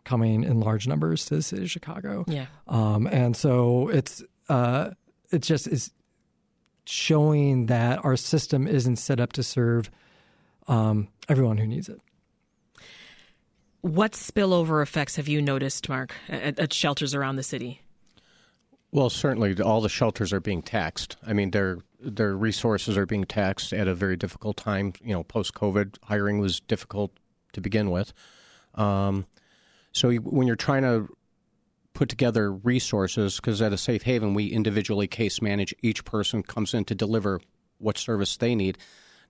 coming 0.05 0.43
in 0.43 0.61
large 0.61 0.87
numbers 0.87 1.27
to 1.27 1.37
the 1.37 1.43
city 1.43 1.63
of 1.63 1.71
Chicago. 1.71 2.25
Yeah. 2.27 2.47
Um, 2.69 3.07
and 3.07 3.37
so 3.37 3.89
it's 3.89 4.23
uh, 4.49 4.91
it 5.31 5.43
just 5.43 5.67
is 5.67 5.93
showing 6.87 7.67
that 7.67 8.05
our 8.05 8.17
system 8.17 8.67
isn't 8.67 8.97
set 8.97 9.21
up 9.21 9.33
to 9.35 9.43
serve 9.43 9.91
um, 10.67 11.09
everyone 11.29 11.59
who 11.59 11.67
needs 11.67 11.89
it. 11.89 12.01
What 13.83 14.13
spillover 14.13 14.83
effects 14.83 15.17
have 15.17 15.29
you 15.29 15.41
noticed, 15.41 15.89
Mark, 15.89 16.15
at, 16.29 16.59
at 16.59 16.73
shelters 16.73 17.15
around 17.15 17.37
the 17.37 17.43
city? 17.43 17.81
Well, 18.93 19.09
certainly, 19.09 19.59
all 19.61 19.81
the 19.81 19.89
shelters 19.89 20.33
are 20.33 20.41
being 20.41 20.63
taxed. 20.63 21.17
I 21.27 21.33
mean, 21.33 21.53
their 21.53 21.79
their 22.03 22.37
resources 22.37 22.97
are 22.97 23.07
being 23.07 23.25
taxed 23.25 23.73
at 23.73 23.89
a 23.89 23.95
very 23.95 24.17
difficult 24.17 24.57
time. 24.57 24.93
You 25.03 25.13
know, 25.13 25.23
post 25.23 25.55
COVID, 25.55 25.97
hiring 26.05 26.39
was 26.39 26.61
difficult 26.61 27.13
to 27.53 27.61
begin 27.61 27.91
with. 27.91 28.13
Um, 28.75 29.27
so 29.93 30.13
when 30.13 30.47
you're 30.47 30.57
trying 30.57 30.83
to 30.83 31.09
put 31.93 32.09
together 32.09 32.53
resources, 32.53 33.37
because 33.37 33.61
at 33.61 33.73
a 33.73 33.79
safe 33.79 34.03
haven 34.03 34.35
we 34.35 34.47
individually 34.47 35.09
case 35.09 35.43
manage 35.43 35.75
each 35.83 36.05
person 36.05 36.43
comes 36.43 36.73
in 36.73 36.85
to 36.87 36.95
deliver 36.95 37.41
what 37.79 37.99
service 37.99 38.37
they 38.37 38.55
need. 38.55 38.79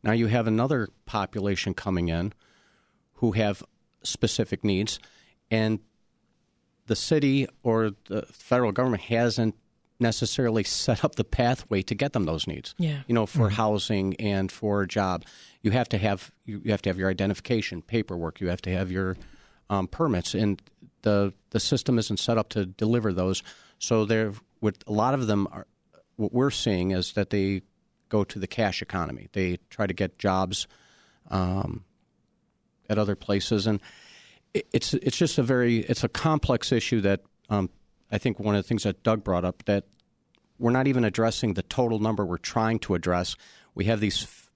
Now 0.03 0.13
you 0.13 0.27
have 0.27 0.47
another 0.47 0.89
population 1.07 1.75
coming 1.75 2.09
in 2.09 2.33
who 3.15 3.33
have 3.33 3.63
specific 4.03 4.65
needs, 4.65 4.99
and 5.51 5.81
the 6.87 6.97
city 6.97 7.47
or 7.63 7.93
the 8.09 8.23
federal 8.31 8.73
government 8.73 9.03
hasn't 9.05 9.55
necessarily 10.01 10.65
set 10.65 11.05
up 11.05 11.17
the 11.17 11.25
pathway 11.25 11.83
to 11.83 11.95
get 11.95 12.13
them 12.13 12.25
those 12.25 12.47
needs. 12.47 12.75
Yeah. 12.79 13.01
You 13.07 13.15
know, 13.15 13.27
for 13.27 13.51
housing 13.51 14.15
and 14.17 14.51
for 14.51 14.83
a 14.83 14.89
job, 14.89 15.25
you 15.63 15.71
have 15.73 15.89
to 15.91 15.99
have 15.99 16.31
you, 16.45 16.61
you 16.65 16.71
have 16.71 16.83
to 16.83 16.91
have 16.91 16.99
your 16.99 17.11
identification, 17.11 17.83
paperwork. 17.83 18.41
You 18.41 18.49
have 18.49 18.63
to 18.63 18.71
have 18.73 18.91
your 18.91 19.17
um, 19.69 19.87
permits, 19.89 20.35
and 20.35 20.61
the 21.03 21.33
the 21.51 21.61
system 21.61 21.99
isn't 21.99 22.19
set 22.19 22.39
up 22.39 22.49
to 22.51 22.67
deliver 22.67 23.13
those. 23.13 23.43
So 23.79 24.05
there, 24.05 24.33
with 24.61 24.77
a 24.87 24.93
lot 24.93 25.15
of 25.15 25.27
them, 25.27 25.47
are, 25.53 25.67
what 26.17 26.33
we're 26.33 26.51
seeing 26.51 26.91
is 26.91 27.13
that 27.13 27.31
they 27.31 27.63
go 28.09 28.25
to 28.25 28.39
the 28.39 28.47
cash 28.47 28.83
economy. 28.83 29.29
They 29.33 29.59
try 29.71 29.87
to 29.87 29.95
get 29.95 30.19
jobs 30.19 30.67
um, 31.31 31.85
at 32.89 32.99
other 32.99 33.15
places, 33.17 33.67
and 33.67 33.81
it- 34.55 34.67
it's 34.73 34.95
it's 34.95 35.17
just 35.17 35.39
a 35.39 35.43
very 35.43 35.79
it's 35.79 36.03
a 36.05 36.09
complex 36.09 36.73
issue 36.73 37.01
that 37.03 37.21
um, 37.49 37.71
I 38.11 38.19
think 38.19 38.39
one 38.39 38.55
of 38.55 38.63
the 38.63 38.69
things 38.69 38.83
that 38.83 39.03
Doug 39.03 39.25
brought 39.25 39.45
up 39.45 39.65
that 39.67 39.85
we're 40.59 40.71
not 40.71 40.87
even 40.87 41.05
addressing 41.05 41.55
the 41.55 41.63
total 41.63 41.99
number 41.99 42.25
we're 42.25 42.37
trying 42.37 42.79
to 42.81 42.95
address. 42.95 43.37
We 43.75 43.87
have 43.87 44.01
these 44.01 44.25
f- 44.25 44.51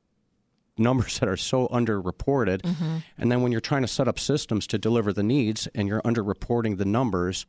numbers 0.77 1.19
that 1.21 1.29
are 1.29 1.37
so 1.37 1.69
underreported, 1.69 2.65
and 3.17 3.33
then 3.33 3.43
when 3.43 3.53
you're 3.53 3.61
trying 3.61 3.83
to 3.83 3.89
set 3.89 4.09
up 4.09 4.19
systems 4.19 4.67
to 4.69 4.79
deliver 4.79 5.13
the 5.13 5.23
needs 5.23 5.67
and 5.75 5.89
you're 5.89 6.03
underreporting 6.03 6.79
the 6.79 6.85
numbers, 6.85 7.47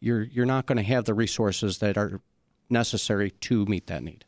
you're 0.00 0.22
you're 0.22 0.46
not 0.46 0.66
going 0.66 0.76
to 0.76 0.84
have 0.84 1.04
the 1.04 1.14
resources 1.14 1.78
that 1.78 1.98
are 1.98 2.20
necessary 2.70 3.32
to 3.32 3.66
meet 3.66 3.86
that 3.88 4.02
need. 4.02 4.24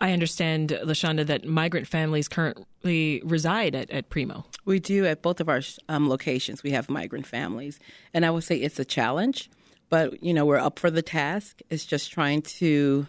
I 0.00 0.12
understand, 0.12 0.70
Lashonda, 0.84 1.26
that 1.26 1.44
migrant 1.44 1.88
families 1.88 2.28
currently 2.28 3.20
reside 3.24 3.74
at, 3.74 3.90
at 3.90 4.10
Primo. 4.10 4.46
We 4.64 4.78
do 4.78 5.04
at 5.06 5.22
both 5.22 5.40
of 5.40 5.48
our 5.48 5.60
um, 5.88 6.08
locations. 6.08 6.62
We 6.62 6.70
have 6.70 6.88
migrant 6.88 7.26
families, 7.26 7.80
and 8.14 8.24
I 8.24 8.30
would 8.30 8.44
say 8.44 8.58
it's 8.58 8.78
a 8.78 8.84
challenge, 8.84 9.50
but 9.88 10.22
you 10.22 10.34
know 10.34 10.44
we're 10.44 10.58
up 10.58 10.78
for 10.78 10.90
the 10.90 11.02
task. 11.02 11.60
It's 11.70 11.86
just 11.86 12.10
trying 12.10 12.42
to, 12.42 13.06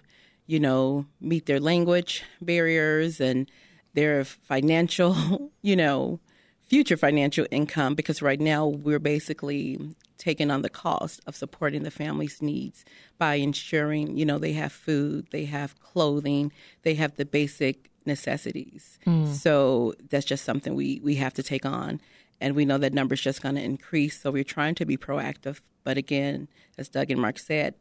you 0.48 0.60
know, 0.60 1.06
meet 1.20 1.46
their 1.46 1.60
language 1.60 2.24
barriers 2.42 3.20
and 3.20 3.50
their 3.94 4.24
financial, 4.24 5.52
you 5.62 5.76
know, 5.76 6.20
future 6.62 6.98
financial 6.98 7.46
income. 7.52 7.96
Because 7.96 8.22
right 8.22 8.40
now 8.40 8.68
we're 8.68 9.00
basically 9.00 9.96
taking 10.18 10.52
on 10.52 10.62
the 10.62 10.70
cost 10.70 11.22
of 11.26 11.36
supporting 11.36 11.84
the 11.84 11.92
family's 11.92 12.42
needs 12.42 12.86
by 13.18 13.36
ensuring, 13.36 14.18
you 14.18 14.26
know, 14.26 14.38
they 14.38 14.54
have 14.54 14.72
food, 14.72 15.26
they 15.32 15.46
have 15.46 15.80
clothing, 15.80 16.52
they 16.84 16.94
have 16.94 17.16
the 17.16 17.26
basic 17.26 17.90
necessities. 18.06 19.00
Mm. 19.08 19.28
So 19.28 19.94
that's 20.10 20.26
just 20.26 20.44
something 20.46 20.76
we, 20.76 21.00
we 21.04 21.16
have 21.16 21.34
to 21.36 21.44
take 21.44 21.66
on. 21.66 22.02
And 22.42 22.56
we 22.56 22.66
know 22.66 22.78
that 22.78 22.94
number's 22.94 23.22
just 23.22 23.42
going 23.42 23.56
to 23.56 23.62
increase. 23.62 24.22
So 24.22 24.32
we're 24.32 24.44
trying 24.44 24.76
to 24.76 24.86
be 24.86 24.98
proactive. 24.98 25.62
But 25.84 25.98
again, 25.98 26.48
as 26.78 26.90
Doug 26.90 27.12
and 27.12 27.22
Mark 27.22 27.40
said, 27.40 27.76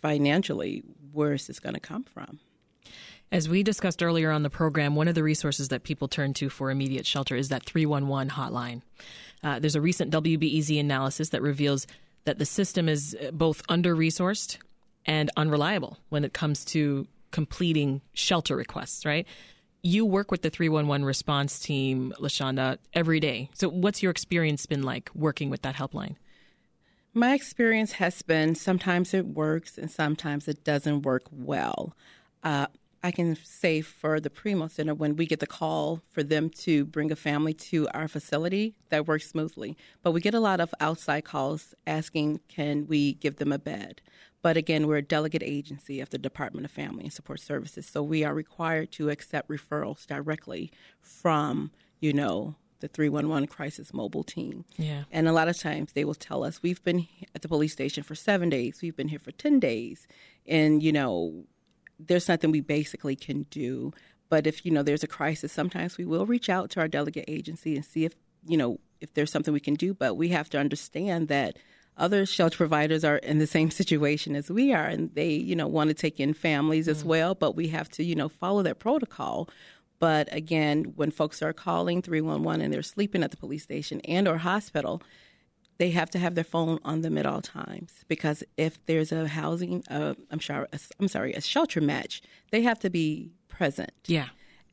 financially, 0.00 0.82
where 1.12 1.32
is 1.32 1.46
this 1.46 1.60
going 1.60 1.74
to 1.74 1.80
come 1.80 2.04
from? 2.04 2.40
As 3.32 3.48
we 3.48 3.62
discussed 3.62 4.02
earlier 4.02 4.32
on 4.32 4.42
the 4.42 4.50
program, 4.50 4.96
one 4.96 5.06
of 5.06 5.14
the 5.14 5.22
resources 5.22 5.68
that 5.68 5.84
people 5.84 6.08
turn 6.08 6.34
to 6.34 6.48
for 6.48 6.70
immediate 6.70 7.06
shelter 7.06 7.36
is 7.36 7.48
that 7.48 7.64
311 7.64 8.30
hotline. 8.30 8.82
Uh, 9.44 9.60
there's 9.60 9.76
a 9.76 9.80
recent 9.80 10.12
WBEZ 10.12 10.80
analysis 10.80 11.28
that 11.28 11.40
reveals 11.40 11.86
that 12.24 12.38
the 12.38 12.46
system 12.46 12.88
is 12.88 13.16
uh, 13.20 13.30
both 13.30 13.62
under 13.68 13.94
resourced 13.94 14.58
and 15.06 15.30
unreliable 15.36 15.98
when 16.08 16.24
it 16.24 16.32
comes 16.32 16.64
to 16.64 17.06
completing 17.30 18.00
shelter 18.12 18.56
requests, 18.56 19.06
right? 19.06 19.26
You 19.82 20.04
work 20.04 20.30
with 20.30 20.42
the 20.42 20.50
311 20.50 21.04
response 21.04 21.58
team, 21.58 22.12
Lashonda, 22.18 22.78
every 22.92 23.18
day. 23.18 23.48
So, 23.54 23.68
what's 23.68 24.02
your 24.02 24.10
experience 24.10 24.66
been 24.66 24.82
like 24.82 25.10
working 25.14 25.48
with 25.48 25.62
that 25.62 25.76
helpline? 25.76 26.16
My 27.14 27.34
experience 27.34 27.92
has 27.92 28.22
been 28.22 28.54
sometimes 28.54 29.14
it 29.14 29.26
works 29.26 29.78
and 29.78 29.90
sometimes 29.90 30.46
it 30.46 30.64
doesn't 30.64 31.02
work 31.02 31.22
well. 31.32 31.96
Uh, 32.44 32.66
I 33.02 33.10
can 33.10 33.36
say 33.42 33.80
for 33.80 34.20
the 34.20 34.28
Primo 34.28 34.68
Center, 34.68 34.94
when 34.94 35.16
we 35.16 35.24
get 35.24 35.40
the 35.40 35.46
call 35.46 36.02
for 36.10 36.22
them 36.22 36.50
to 36.50 36.84
bring 36.84 37.10
a 37.10 37.16
family 37.16 37.54
to 37.54 37.88
our 37.94 38.08
facility, 38.08 38.74
that 38.90 39.08
works 39.08 39.28
smoothly. 39.28 39.76
But 40.02 40.12
we 40.12 40.20
get 40.20 40.34
a 40.34 40.40
lot 40.40 40.60
of 40.60 40.74
outside 40.80 41.24
calls 41.24 41.74
asking, 41.86 42.40
can 42.48 42.86
we 42.86 43.14
give 43.14 43.36
them 43.36 43.52
a 43.52 43.58
bed? 43.58 44.02
But 44.42 44.56
again, 44.56 44.86
we're 44.86 44.96
a 44.96 45.02
delegate 45.02 45.42
agency 45.42 46.00
of 46.00 46.10
the 46.10 46.18
Department 46.18 46.64
of 46.64 46.70
Family 46.70 47.04
and 47.04 47.12
Support 47.12 47.40
Services, 47.40 47.86
so 47.86 48.02
we 48.02 48.24
are 48.24 48.32
required 48.32 48.90
to 48.92 49.10
accept 49.10 49.48
referrals 49.48 50.06
directly 50.06 50.72
from, 51.00 51.70
you 52.00 52.12
know, 52.12 52.54
the 52.80 52.88
311 52.88 53.46
crisis 53.48 53.92
mobile 53.92 54.24
team. 54.24 54.64
Yeah. 54.76 55.04
And 55.12 55.28
a 55.28 55.32
lot 55.32 55.48
of 55.48 55.58
times 55.58 55.92
they 55.92 56.04
will 56.04 56.14
tell 56.14 56.42
us, 56.44 56.62
we've 56.62 56.82
been 56.82 57.06
at 57.34 57.42
the 57.42 57.48
police 57.48 57.72
station 57.72 58.02
for 58.02 58.14
seven 58.14 58.48
days, 58.48 58.80
we've 58.82 58.96
been 58.96 59.08
here 59.08 59.18
for 59.18 59.32
10 59.32 59.60
days. 59.60 60.08
And, 60.46 60.82
you 60.82 60.92
know, 60.92 61.44
there's 61.98 62.28
nothing 62.28 62.50
we 62.50 62.60
basically 62.60 63.16
can 63.16 63.42
do. 63.50 63.92
But 64.30 64.46
if, 64.46 64.64
you 64.64 64.72
know, 64.72 64.82
there's 64.82 65.04
a 65.04 65.08
crisis, 65.08 65.52
sometimes 65.52 65.98
we 65.98 66.06
will 66.06 66.24
reach 66.24 66.48
out 66.48 66.70
to 66.70 66.80
our 66.80 66.88
delegate 66.88 67.26
agency 67.28 67.76
and 67.76 67.84
see 67.84 68.04
if, 68.04 68.14
you 68.46 68.56
know, 68.56 68.80
if 69.00 69.12
there's 69.12 69.30
something 69.30 69.52
we 69.52 69.60
can 69.60 69.74
do. 69.74 69.92
But 69.92 70.16
we 70.16 70.28
have 70.28 70.48
to 70.50 70.58
understand 70.58 71.28
that 71.28 71.58
other 72.00 72.26
shelter 72.26 72.56
providers 72.56 73.04
are 73.04 73.18
in 73.18 73.38
the 73.38 73.46
same 73.46 73.70
situation 73.80 74.34
as 74.34 74.50
we 74.50 74.72
are 74.72 74.86
and 74.86 75.14
they, 75.14 75.30
you 75.30 75.54
know, 75.54 75.68
want 75.68 75.88
to 75.88 75.94
take 75.94 76.18
in 76.18 76.34
families 76.34 76.88
as 76.88 77.04
well, 77.04 77.34
but 77.34 77.54
we 77.54 77.68
have 77.68 77.88
to, 77.90 78.04
you 78.04 78.14
know, 78.14 78.28
follow 78.28 78.62
that 78.62 78.78
protocol. 78.78 79.48
But 79.98 80.32
again, 80.34 80.92
when 80.96 81.10
folks 81.10 81.42
are 81.42 81.52
calling 81.52 82.00
311 82.00 82.62
and 82.62 82.72
they're 82.72 82.82
sleeping 82.82 83.22
at 83.22 83.30
the 83.30 83.36
police 83.36 83.62
station 83.62 84.00
and 84.00 84.26
or 84.26 84.38
hospital, 84.38 85.02
they 85.76 85.90
have 85.90 86.10
to 86.10 86.18
have 86.18 86.34
their 86.34 86.44
phone 86.44 86.78
on 86.84 87.02
them 87.02 87.16
at 87.16 87.26
all 87.26 87.40
times 87.40 88.04
because 88.08 88.42
if 88.56 88.84
there's 88.86 89.12
a 89.12 89.28
housing, 89.28 89.84
uh, 89.90 90.14
I'm 90.30 90.40
sorry, 90.40 90.66
I'm 90.98 91.08
sorry, 91.08 91.32
a 91.34 91.40
shelter 91.40 91.80
match, 91.80 92.22
they 92.50 92.62
have 92.62 92.78
to 92.80 92.90
be 92.90 93.30
present. 93.48 93.92
Yeah. 94.06 94.28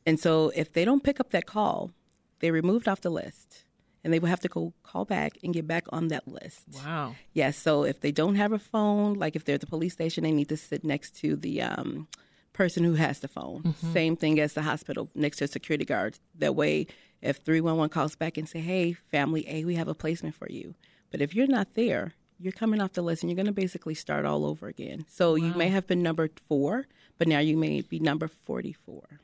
And 0.05 0.19
so 0.19 0.51
if 0.55 0.71
they 0.71 0.85
don't 0.85 1.03
pick 1.03 1.19
up 1.19 1.31
that 1.31 1.45
call, 1.45 1.91
they're 2.39 2.53
removed 2.53 2.87
off 2.87 3.01
the 3.01 3.09
list, 3.09 3.63
and 4.07 4.13
they 4.13 4.19
will 4.19 4.29
have 4.29 4.39
to 4.39 4.47
go 4.47 4.71
call 4.83 5.03
back 5.03 5.37
and 5.43 5.53
get 5.53 5.67
back 5.67 5.83
on 5.89 6.07
that 6.07 6.25
list. 6.25 6.61
Wow. 6.73 7.15
Yes. 7.33 7.57
so 7.57 7.83
if 7.83 7.99
they 7.99 8.13
don't 8.13 8.35
have 8.35 8.53
a 8.53 8.57
phone, 8.57 9.15
like 9.15 9.35
if 9.35 9.43
they're 9.43 9.55
at 9.55 9.59
the 9.59 9.67
police 9.67 9.91
station, 9.91 10.23
they 10.23 10.31
need 10.31 10.47
to 10.47 10.55
sit 10.55 10.85
next 10.85 11.17
to 11.17 11.35
the 11.35 11.61
um, 11.61 12.07
person 12.53 12.85
who 12.85 12.93
has 12.93 13.19
the 13.19 13.27
phone. 13.27 13.75
Same 13.91 14.15
thing 14.15 14.39
as 14.39 14.53
the 14.53 14.61
hospital 14.61 15.09
next 15.13 15.39
to 15.39 15.43
a 15.43 15.47
security 15.49 15.83
guard. 15.83 16.19
That 16.39 16.55
way, 16.55 16.87
if 17.21 17.39
311 17.39 17.89
calls 17.89 18.15
back 18.15 18.37
and 18.37 18.47
say, 18.47 18.59
hey, 18.61 18.93
family 18.93 19.43
A, 19.49 19.65
we 19.65 19.75
have 19.75 19.89
a 19.89 19.93
placement 19.93 20.35
for 20.35 20.49
you. 20.49 20.73
But 21.11 21.19
if 21.19 21.35
you're 21.35 21.45
not 21.45 21.73
there, 21.73 22.13
you're 22.39 22.53
coming 22.53 22.79
off 22.79 22.93
the 22.93 23.01
list 23.01 23.23
and 23.23 23.29
you're 23.29 23.35
going 23.35 23.47
to 23.47 23.51
basically 23.51 23.93
start 23.93 24.23
all 24.23 24.45
over 24.45 24.69
again. 24.69 25.03
So 25.09 25.35
you 25.35 25.53
may 25.53 25.67
have 25.67 25.85
been 25.85 26.01
number 26.01 26.29
four, 26.47 26.87
but 27.17 27.27
now 27.27 27.39
you 27.39 27.57
may 27.57 27.81
be 27.81 27.99
number 27.99 28.29
44. 28.29 29.19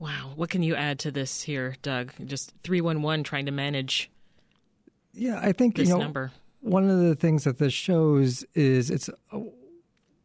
Wow. 0.00 0.32
What 0.34 0.50
can 0.50 0.64
you 0.64 0.74
add 0.74 0.98
to 1.00 1.12
this 1.12 1.42
here, 1.42 1.76
Doug? 1.82 2.12
Just 2.24 2.52
311 2.64 3.22
trying 3.24 3.46
to 3.46 3.52
manage 3.52 4.10
Yeah, 5.16 5.40
I 5.42 5.52
think 5.52 5.78
you 5.78 5.86
know 5.86 5.98
number? 5.98 6.30
one 6.60 6.88
of 6.90 7.00
the 7.00 7.14
things 7.14 7.44
that 7.44 7.58
this 7.58 7.72
shows 7.72 8.44
is 8.54 8.90
it's 8.90 9.08
a, 9.32 9.40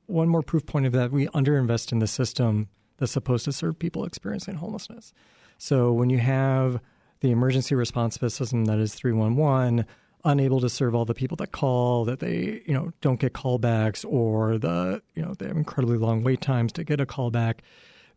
one 0.07 0.27
more 0.27 0.43
proof 0.43 0.65
point 0.65 0.85
of 0.85 0.91
that 0.91 1.11
we 1.11 1.27
underinvest 1.27 1.91
in 1.91 1.99
the 1.99 2.07
system 2.07 2.67
that's 2.97 3.11
supposed 3.11 3.45
to 3.45 3.51
serve 3.51 3.79
people 3.79 4.05
experiencing 4.05 4.55
homelessness. 4.55 5.13
So 5.57 5.91
when 5.91 6.09
you 6.09 6.19
have 6.19 6.81
the 7.21 7.31
emergency 7.31 7.75
response 7.75 8.19
system 8.19 8.65
that 8.65 8.79
is 8.79 8.93
311 8.93 9.85
unable 10.23 10.59
to 10.59 10.69
serve 10.69 10.93
all 10.93 11.05
the 11.05 11.13
people 11.13 11.35
that 11.37 11.51
call 11.51 12.05
that 12.05 12.19
they 12.19 12.61
you 12.65 12.73
know 12.73 12.91
don't 13.01 13.19
get 13.19 13.33
callbacks 13.33 14.05
or 14.07 14.57
the 14.57 15.01
you 15.15 15.21
know 15.21 15.33
they 15.39 15.47
have 15.47 15.57
incredibly 15.57 15.97
long 15.97 16.23
wait 16.23 16.41
times 16.41 16.71
to 16.71 16.83
get 16.83 16.99
a 16.99 17.05
callback 17.05 17.55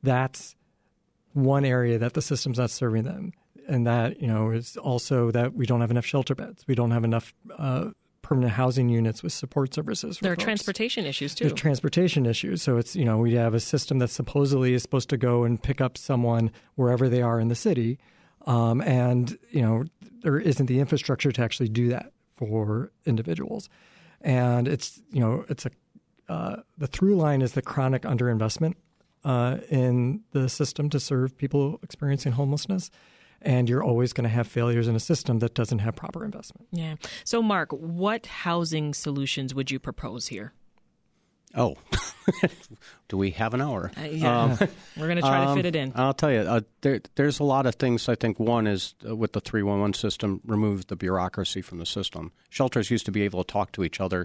that's 0.03 0.55
one 1.33 1.65
area 1.65 1.99
that 1.99 2.13
the 2.13 2.21
system's 2.21 2.59
not 2.59 2.71
serving 2.71 3.05
them 3.05 3.33
and 3.69 3.87
that 3.87 4.21
you 4.21 4.27
know 4.27 4.51
is 4.51 4.77
also 4.77 5.31
that 5.31 5.55
we 5.55 5.67
don't 5.67 5.81
have 5.81 5.91
enough 5.91 6.05
shelter 6.07 6.35
beds 6.35 6.65
we 6.67 6.75
don't 6.75 6.91
have 6.91 7.05
enough 7.05 7.35
uh, 7.59 7.91
permanent 8.25 8.53
housing 8.55 8.89
units 8.89 9.23
with 9.23 9.33
support 9.33 9.75
services 9.75 10.19
There 10.19 10.33
are 10.33 10.35
folks. 10.35 10.45
transportation 10.45 11.05
issues 11.05 11.35
too. 11.35 11.45
There's 11.45 11.61
transportation 11.61 12.25
issues. 12.25 12.63
So 12.63 12.79
it's, 12.79 12.97
you 12.97 13.05
know, 13.05 13.19
we 13.19 13.35
have 13.35 13.53
a 13.53 13.61
system 13.61 13.99
that 13.99 14.09
supposedly 14.09 14.73
is 14.73 14.81
supposed 14.83 15.11
to 15.11 15.19
go 15.19 15.45
and 15.45 15.63
pick 15.63 15.83
up 15.83 15.99
someone 15.99 16.51
wherever 16.75 17.11
they 17.11 17.21
are 17.21 17.39
in 17.39 17.49
the 17.49 17.55
city. 17.55 17.99
Um, 18.47 18.81
and, 18.81 19.39
you 19.51 19.61
know, 19.61 19.85
there 20.23 20.39
isn't 20.39 20.67
the 20.67 20.81
infrastructure 20.81 21.33
to 21.33 21.43
actually 21.43 21.69
do 21.69 21.91
that 21.91 22.13
for 22.35 22.91
individuals. 23.05 23.69
And 24.23 24.69
it's, 24.69 25.03
you 25.11 25.21
know, 25.21 25.45
it's 25.51 25.67
a, 25.67 25.71
uh, 26.27 26.63
the 26.79 26.87
through 26.87 27.17
line 27.17 27.43
is 27.43 27.53
the 27.53 27.61
chronic 27.63 28.03
underinvestment 28.03 28.75
uh, 29.23 29.59
in 29.69 30.23
the 30.33 30.49
system 30.49 30.89
to 30.89 30.99
serve 30.99 31.37
people 31.37 31.79
experiencing 31.83 32.33
homelessness. 32.33 32.91
And 33.43 33.69
you're 33.69 33.83
always 33.85 34.13
going 34.13 34.25
to 34.25 34.31
have 34.35 34.47
failures 34.47 34.89
in 34.89 34.97
a 34.97 35.01
system 35.01 35.39
that 35.41 35.55
doesn't 35.55 35.81
have 35.81 35.95
proper 35.97 36.25
investment. 36.25 36.67
yeah. 36.73 36.95
So, 37.25 37.43
Mark, 37.43 37.71
what 37.73 38.27
housing 38.27 38.95
solutions 38.95 39.55
would 39.55 39.71
you 39.71 39.79
propose 39.79 40.29
here? 40.29 40.55
Oh, 41.57 41.77
do 43.09 43.17
we 43.17 43.31
have 43.31 43.55
an 43.55 43.61
hour? 43.61 43.93
Uh, 43.97 44.05
yeah. 44.07 44.57
We're 44.97 45.07
going 45.07 45.17
to 45.17 45.23
try 45.23 45.45
to 45.45 45.51
Um, 45.51 45.57
fit 45.57 45.67
it 45.67 45.77
in. 45.77 45.93
I'll 45.95 46.13
tell 46.15 46.33
you, 46.33 46.41
uh, 46.41 46.63
there, 46.81 47.01
there's 47.15 47.39
a 47.39 47.45
lot 47.45 47.67
of 47.67 47.77
things. 47.77 48.09
I 48.09 48.15
think 48.17 48.41
one 48.41 48.67
is 48.67 48.95
uh, 49.09 49.15
with 49.15 49.35
the 49.35 49.41
311 49.41 49.95
system, 49.95 50.41
remove 50.45 50.89
the 50.89 50.97
bureaucracy 50.97 51.63
from 51.63 51.79
the 51.79 51.87
system. 51.87 52.33
Shelters 52.51 52.91
used 52.91 53.07
to 53.07 53.13
be 53.13 53.23
able 53.23 53.45
to 53.45 53.53
talk 53.53 53.71
to 53.73 53.85
each 53.85 54.01
other 54.01 54.25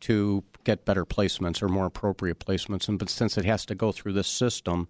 to 0.00 0.42
get 0.64 0.84
better 0.84 1.04
placements 1.06 1.62
or 1.62 1.68
more 1.68 1.86
appropriate 1.86 2.40
placements. 2.40 2.88
And 2.88 2.98
but 2.98 3.10
since 3.10 3.38
it 3.38 3.44
has 3.44 3.64
to 3.66 3.74
go 3.74 3.92
through 3.92 4.14
this 4.14 4.28
system 4.28 4.88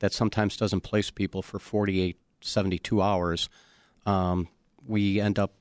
that 0.00 0.12
sometimes 0.12 0.56
doesn't 0.56 0.80
place 0.80 1.10
people 1.12 1.42
for 1.42 1.60
48, 1.60 2.16
72 2.42 3.00
hours, 3.00 3.48
um, 4.06 4.48
we 4.86 5.20
end 5.20 5.38
up 5.38 5.54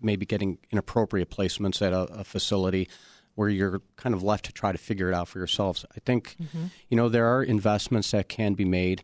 maybe 0.00 0.26
getting 0.26 0.58
inappropriate 0.70 1.30
placements 1.30 1.82
at 1.82 1.92
a, 1.92 2.02
a 2.20 2.24
facility 2.24 2.88
where 3.34 3.48
you're 3.48 3.80
kind 3.96 4.14
of 4.14 4.22
left 4.22 4.44
to 4.46 4.52
try 4.52 4.72
to 4.72 4.78
figure 4.78 5.08
it 5.08 5.14
out 5.14 5.28
for 5.28 5.38
yourselves. 5.38 5.84
I 5.96 6.00
think, 6.00 6.36
you 6.88 6.96
know, 6.96 7.08
there 7.08 7.26
are 7.26 7.42
investments 7.42 8.10
that 8.10 8.28
can 8.28 8.54
be 8.54 8.64
made 8.64 9.02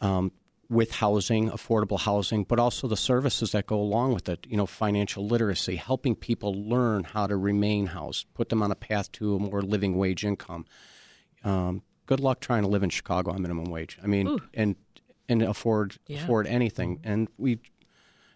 um, 0.00 0.32
with 0.70 0.92
housing, 0.92 1.50
affordable 1.50 2.00
housing, 2.00 2.44
but 2.44 2.58
also 2.58 2.88
the 2.88 2.96
services 2.96 3.52
that 3.52 3.66
go 3.66 3.78
along 3.78 4.14
with 4.14 4.28
it. 4.28 4.46
You 4.48 4.56
know, 4.56 4.64
financial 4.66 5.26
literacy, 5.26 5.76
helping 5.76 6.14
people 6.14 6.54
learn 6.54 7.04
how 7.04 7.26
to 7.26 7.36
remain 7.36 7.86
housed, 7.86 8.26
put 8.32 8.48
them 8.48 8.62
on 8.62 8.70
a 8.70 8.74
path 8.74 9.12
to 9.12 9.36
a 9.36 9.38
more 9.38 9.60
living 9.60 9.96
wage 9.98 10.24
income. 10.24 10.64
Um, 11.44 11.82
good 12.06 12.20
luck 12.20 12.40
trying 12.40 12.62
to 12.62 12.68
live 12.68 12.82
in 12.82 12.90
Chicago 12.90 13.32
on 13.32 13.42
minimum 13.42 13.66
wage. 13.66 13.98
I 14.02 14.06
mean, 14.06 14.38
and 14.54 14.76
and 15.32 15.42
afford 15.42 15.96
Yeah. 16.06 16.22
afford 16.22 16.46
anything. 16.46 17.00
And 17.04 17.28
we, 17.38 17.58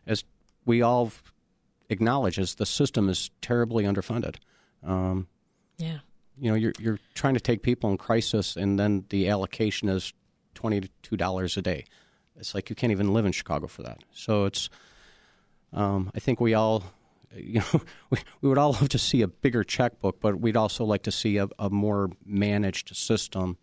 as 0.06 0.24
we 0.64 0.82
all 0.82 1.12
acknowledge, 1.90 2.38
as 2.38 2.54
the 2.56 2.66
system 2.66 3.08
is 3.08 3.30
terribly 3.40 3.84
underfunded. 3.84 4.36
Um, 4.82 5.28
Yeah. 5.78 5.98
you 6.38 6.50
know, 6.50 6.56
you're 6.56 6.72
you're 6.78 6.98
trying 7.14 7.34
to 7.34 7.40
take 7.40 7.62
people 7.62 7.90
in 7.90 7.96
crisis, 7.98 8.56
and 8.56 8.78
then 8.78 9.04
the 9.10 9.28
allocation 9.28 9.88
is 9.88 10.12
twenty 10.54 10.88
two 11.02 11.16
dollars 11.16 11.56
a 11.56 11.62
day. 11.62 11.84
It's 12.36 12.54
like 12.54 12.68
you 12.70 12.76
can't 12.76 12.90
even 12.90 13.12
live 13.14 13.24
in 13.26 13.32
Chicago 13.32 13.66
for 13.66 13.82
that. 13.84 14.00
So 14.12 14.44
it's, 14.44 14.68
um, 15.72 16.10
I 16.14 16.20
think 16.20 16.38
we 16.40 16.52
all, 16.54 16.84
you 17.34 17.60
know, 17.60 17.80
we, 18.10 18.18
we 18.42 18.48
would 18.48 18.58
all 18.58 18.72
love 18.72 18.88
to 18.90 18.98
see 18.98 19.22
a 19.22 19.28
bigger 19.28 19.64
checkbook, 19.64 20.20
but 20.20 20.38
we'd 20.40 20.56
also 20.56 20.84
like 20.84 21.02
to 21.04 21.10
see 21.12 21.38
a, 21.38 21.48
a 21.58 21.70
more 21.70 22.10
managed 22.26 22.94
system 22.94 23.56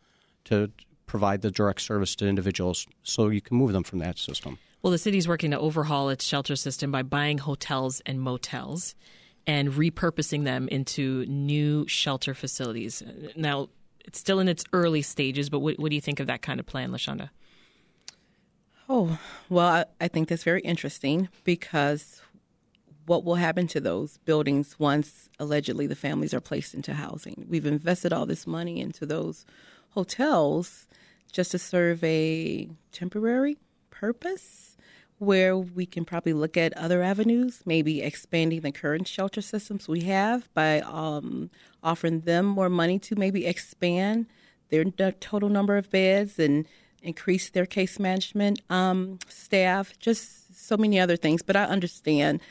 to 0.46 0.72
provide 1.14 1.44
the 1.44 1.52
direct 1.52 1.80
service 1.80 2.16
to 2.16 2.28
individuals, 2.28 2.88
so 3.04 3.30
you 3.30 3.40
can 3.40 3.56
move 3.56 3.72
them 3.72 3.84
from 3.84 4.00
that 4.00 4.18
system. 4.18 4.58
Well, 4.82 4.90
the 4.90 4.98
city's 4.98 5.28
working 5.28 5.52
to 5.52 5.60
overhaul 5.60 6.10
its 6.10 6.26
shelter 6.26 6.56
system 6.56 6.92
by 6.92 7.04
buying 7.04 7.38
hotels 7.38 8.02
and 8.08 8.20
motels 8.20 8.96
and 9.46 9.70
repurposing 9.74 10.44
them 10.44 10.68
into 10.70 11.24
new 11.28 11.88
shelter 11.88 12.34
facilities. 12.34 13.04
Now, 13.36 13.70
it's 14.04 14.18
still 14.18 14.40
in 14.40 14.48
its 14.48 14.64
early 14.74 15.04
stages, 15.04 15.52
but 15.52 15.60
what, 15.60 15.78
what 15.78 15.92
do 15.92 15.96
you 15.96 16.02
think 16.02 16.20
of 16.20 16.26
that 16.26 16.42
kind 16.42 16.60
of 16.60 16.66
plan, 16.66 16.90
Lashonda? 16.90 17.30
Oh, 18.90 19.20
well, 19.50 19.68
I, 19.68 19.86
I 20.02 20.08
think 20.08 20.30
that's 20.30 20.44
very 20.44 20.62
interesting 20.62 21.30
because 21.44 22.24
what 23.06 23.24
will 23.24 23.36
happen 23.36 23.68
to 23.68 23.80
those 23.80 24.18
buildings 24.26 24.80
once 24.80 25.30
allegedly 25.40 25.86
the 25.86 25.96
families 25.96 26.34
are 26.34 26.42
placed 26.42 26.74
into 26.74 26.96
housing? 26.96 27.46
We've 27.48 27.68
invested 27.68 28.14
all 28.14 28.26
this 28.26 28.48
money 28.48 28.80
into 28.82 29.06
those 29.06 29.46
hotels 29.92 30.88
just 31.34 31.52
to 31.52 31.60
serve 31.60 32.02
a 32.04 32.70
temporary 32.94 33.58
purpose 33.90 34.78
where 35.18 35.58
we 35.58 35.86
can 35.86 36.06
probably 36.06 36.34
look 36.34 36.56
at 36.56 36.76
other 36.78 37.02
avenues, 37.02 37.62
maybe 37.66 38.02
expanding 38.02 38.62
the 38.62 38.72
current 38.72 39.08
shelter 39.08 39.42
systems 39.42 39.88
we 39.88 40.02
have 40.02 40.54
by 40.54 40.80
um, 40.82 41.50
offering 41.84 42.22
them 42.22 42.46
more 42.46 42.70
money 42.70 43.00
to 43.00 43.16
maybe 43.16 43.46
expand 43.46 44.28
their 44.70 45.12
total 45.12 45.50
number 45.50 45.78
of 45.78 45.90
beds 45.90 46.40
and 46.40 46.68
increase 47.02 47.50
their 47.50 47.66
case 47.66 48.00
management 48.00 48.62
um, 48.70 49.20
staff, 49.28 49.98
just 50.00 50.56
so 50.56 50.78
many 50.78 51.00
other 51.00 51.16
things. 51.18 51.42
But 51.42 51.56
I 51.56 51.66
understand, 51.66 52.42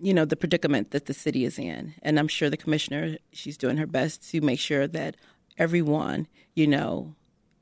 you 0.00 0.14
know, 0.14 0.24
the 0.24 0.36
predicament 0.36 0.90
that 0.92 1.06
the 1.06 1.14
city 1.14 1.44
is 1.44 1.58
in. 1.58 1.94
And 2.02 2.18
I'm 2.18 2.28
sure 2.28 2.48
the 2.48 2.56
commissioner, 2.56 3.16
she's 3.32 3.58
doing 3.58 3.76
her 3.76 3.86
best 3.86 4.28
to 4.30 4.40
make 4.40 4.60
sure 4.60 4.86
that 4.88 5.16
everyone, 5.58 6.28
you 6.54 6.66
know, 6.66 7.14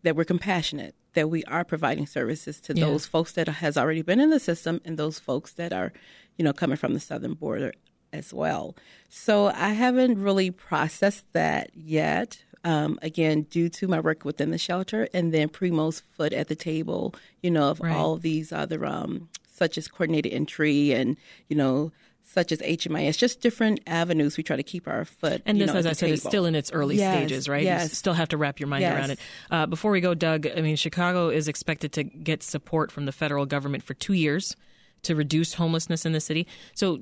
that 0.02 0.16
we're 0.16 0.24
compassionate, 0.24 0.94
that 1.14 1.30
we 1.30 1.44
are 1.44 1.64
providing 1.64 2.06
services 2.06 2.60
to 2.62 2.74
Yeah. 2.74 2.86
those 2.86 3.06
folks 3.06 3.32
that 3.32 3.48
has 3.48 3.76
already 3.76 4.02
been 4.02 4.20
in 4.20 4.30
the 4.30 4.40
system 4.40 4.80
and 4.84 4.98
those 4.98 5.18
folks 5.18 5.52
that 5.52 5.72
are, 5.72 5.92
you 6.36 6.44
know, 6.44 6.52
coming 6.52 6.76
from 6.76 6.94
the 6.94 7.00
southern 7.00 7.34
border 7.34 7.72
as 8.12 8.32
well. 8.34 8.76
So 9.08 9.46
I 9.46 9.70
haven't 9.70 10.18
really 10.18 10.50
processed 10.50 11.24
that 11.32 11.70
yet. 11.74 12.42
Um, 12.64 12.98
again, 13.02 13.42
due 13.50 13.68
to 13.70 13.88
my 13.88 13.98
work 13.98 14.24
within 14.24 14.50
the 14.52 14.58
shelter, 14.58 15.08
and 15.12 15.34
then 15.34 15.48
Primo's 15.48 16.00
foot 16.00 16.32
at 16.32 16.46
the 16.48 16.54
table, 16.54 17.12
you 17.42 17.50
know, 17.50 17.70
of 17.70 17.80
Right. 17.80 17.92
all 17.92 18.16
these 18.16 18.52
other, 18.52 18.86
um, 18.86 19.28
such 19.52 19.76
as 19.76 19.88
coordinated 19.88 20.32
entry 20.32 20.92
and 20.92 21.16
you 21.48 21.56
know, 21.56 21.90
such 22.24 22.52
as 22.52 22.60
HMIS, 22.60 23.18
just 23.18 23.40
different 23.40 23.80
avenues. 23.86 24.36
We 24.36 24.42
try 24.42 24.56
to 24.56 24.62
keep 24.62 24.88
our 24.88 25.04
foot. 25.04 25.42
And 25.44 25.58
you 25.58 25.64
this, 25.66 25.72
know, 25.74 25.78
as 25.80 25.86
I 25.86 25.90
the 25.90 25.94
said, 25.94 26.10
is 26.10 26.22
still 26.22 26.46
in 26.46 26.54
its 26.54 26.72
early 26.72 26.96
Yes, 26.96 27.12
stages, 27.14 27.48
right? 27.48 27.60
You 27.62 27.66
Yes. 27.68 27.90
s- 27.92 27.98
still 27.98 28.14
have 28.14 28.28
to 28.30 28.36
wrap 28.36 28.58
your 28.60 28.68
mind 28.68 28.82
Yes. 28.82 28.94
around 28.96 29.10
it. 29.10 29.18
Uh, 29.50 29.66
before 29.66 29.90
we 29.90 30.00
go, 30.00 30.14
Doug, 30.14 30.46
I 30.46 30.60
mean, 30.62 30.76
Chicago 30.76 31.28
is 31.28 31.48
expected 31.48 31.92
to 31.92 32.04
get 32.04 32.42
support 32.42 32.90
from 32.90 33.04
the 33.04 33.12
federal 33.12 33.44
government 33.44 33.82
for 33.82 33.94
two 33.94 34.14
years 34.14 34.56
to 35.02 35.14
reduce 35.14 35.54
homelessness 35.54 36.06
in 36.06 36.12
the 36.12 36.20
city. 36.20 36.46
So, 36.74 37.00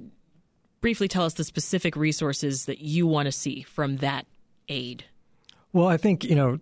briefly 0.81 1.07
tell 1.09 1.25
us 1.25 1.35
the 1.35 1.45
specific 1.45 1.95
resources 1.97 2.65
that 2.65 2.79
you 2.81 3.07
want 3.07 3.27
to 3.27 3.33
see 3.33 3.63
from 3.63 3.99
that 3.99 4.27
aid. 4.69 5.05
Well, 5.73 5.87
I 5.87 5.97
think 5.99 6.25
you 6.25 6.35
know 6.35 6.59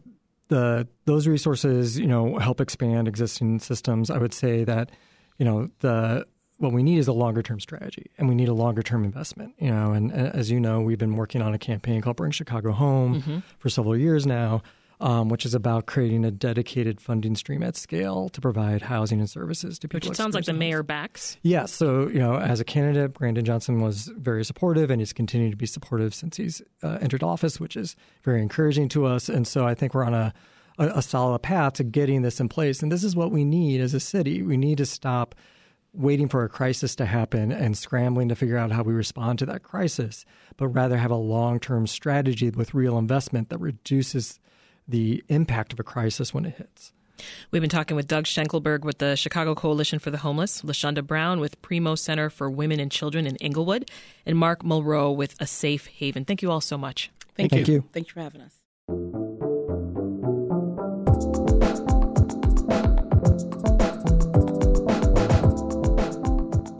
the 0.48 0.88
those 1.04 1.26
resources 1.28 1.98
you 1.98 2.06
know 2.06 2.36
help 2.38 2.60
expand 2.60 3.06
existing 3.08 3.60
systems. 3.60 4.10
I 4.10 4.18
would 4.18 4.34
say 4.34 4.64
that 4.64 4.90
you 5.38 5.44
know 5.44 5.70
the 5.80 6.26
what 6.58 6.72
we 6.72 6.82
need 6.82 6.98
is 6.98 7.08
a 7.08 7.12
longer 7.12 7.42
term 7.42 7.60
strategy, 7.60 8.10
and 8.18 8.28
we 8.28 8.34
need 8.34 8.48
a 8.48 8.54
longer 8.54 8.82
term 8.82 9.04
investment. 9.04 9.54
You 9.58 9.70
know, 9.70 9.92
and, 9.92 10.10
and 10.12 10.34
as 10.34 10.50
you 10.50 10.60
know, 10.60 10.80
we've 10.80 10.98
been 10.98 11.16
working 11.16 11.40
on 11.40 11.54
a 11.54 11.58
campaign 11.58 12.00
called 12.02 12.16
Bring 12.16 12.32
Chicago 12.32 12.72
Home 12.72 13.42
for 13.58 13.68
several 13.68 13.96
years 13.96 14.26
now. 14.26 14.62
Um, 15.00 15.28
which 15.28 15.46
is 15.46 15.54
about 15.54 15.86
creating 15.86 16.24
a 16.24 16.32
dedicated 16.32 17.00
funding 17.00 17.36
stream 17.36 17.62
at 17.62 17.76
scale 17.76 18.28
to 18.30 18.40
provide 18.40 18.82
housing 18.82 19.20
and 19.20 19.30
services 19.30 19.78
to 19.78 19.86
people. 19.86 20.08
Which 20.08 20.14
it 20.14 20.20
sounds 20.20 20.34
like 20.34 20.46
the 20.46 20.52
mayor 20.52 20.82
backs. 20.82 21.36
yeah, 21.42 21.66
so 21.66 22.08
you 22.08 22.18
know, 22.18 22.34
as 22.34 22.58
a 22.58 22.64
candidate, 22.64 23.12
Brandon 23.12 23.44
Johnson 23.44 23.80
was 23.80 24.10
very 24.16 24.44
supportive, 24.44 24.90
and 24.90 25.00
he's 25.00 25.12
continued 25.12 25.52
to 25.52 25.56
be 25.56 25.66
supportive 25.66 26.12
since 26.12 26.36
he's 26.36 26.62
uh, 26.82 26.98
entered 27.00 27.22
office, 27.22 27.60
which 27.60 27.76
is 27.76 27.94
very 28.24 28.42
encouraging 28.42 28.88
to 28.88 29.06
us. 29.06 29.28
And 29.28 29.46
so 29.46 29.64
I 29.64 29.76
think 29.76 29.94
we're 29.94 30.02
on 30.02 30.14
a, 30.14 30.34
a, 30.80 30.88
a 30.88 31.02
solid 31.02 31.42
path 31.42 31.74
to 31.74 31.84
getting 31.84 32.22
this 32.22 32.40
in 32.40 32.48
place. 32.48 32.82
And 32.82 32.90
this 32.90 33.04
is 33.04 33.14
what 33.14 33.30
we 33.30 33.44
need 33.44 33.80
as 33.80 33.94
a 33.94 34.00
city. 34.00 34.42
We 34.42 34.56
need 34.56 34.78
to 34.78 34.86
stop 34.86 35.36
waiting 35.98 36.28
for 36.28 36.44
a 36.44 36.48
crisis 36.48 36.94
to 36.96 37.04
happen 37.04 37.50
and 37.50 37.76
scrambling 37.76 38.28
to 38.28 38.36
figure 38.36 38.56
out 38.56 38.70
how 38.70 38.82
we 38.82 38.92
respond 38.92 39.38
to 39.40 39.46
that 39.46 39.62
crisis, 39.62 40.24
but 40.56 40.68
rather 40.68 40.96
have 40.96 41.10
a 41.10 41.16
long-term 41.16 41.86
strategy 41.86 42.50
with 42.50 42.72
real 42.72 42.96
investment 42.96 43.48
that 43.48 43.58
reduces 43.58 44.38
the 44.86 45.22
impact 45.28 45.72
of 45.72 45.80
a 45.80 45.82
crisis 45.82 46.32
when 46.32 46.46
it 46.46 46.54
hits. 46.54 46.92
We've 47.50 47.60
been 47.60 47.68
talking 47.68 47.96
with 47.96 48.06
Doug 48.06 48.24
Schenkelberg 48.24 48.84
with 48.84 48.98
the 48.98 49.16
Chicago 49.16 49.56
Coalition 49.56 49.98
for 49.98 50.10
the 50.12 50.18
Homeless, 50.18 50.62
LaShonda 50.62 51.04
Brown 51.04 51.40
with 51.40 51.60
Primo 51.62 51.96
Center 51.96 52.30
for 52.30 52.48
Women 52.48 52.78
and 52.78 52.92
Children 52.92 53.26
in 53.26 53.36
Englewood, 53.38 53.90
and 54.24 54.38
Mark 54.38 54.62
Mulrow 54.62 55.14
with 55.14 55.34
A 55.40 55.46
Safe 55.46 55.86
Haven. 55.86 56.24
Thank 56.24 56.42
you 56.42 56.50
all 56.52 56.60
so 56.60 56.78
much. 56.78 57.10
Thank, 57.34 57.52
you. 57.52 57.58
Thank 57.58 57.68
you. 57.68 57.74
you. 57.74 57.84
Thanks 57.92 58.10
for 58.12 58.20
having 58.20 58.40
us. 58.40 59.27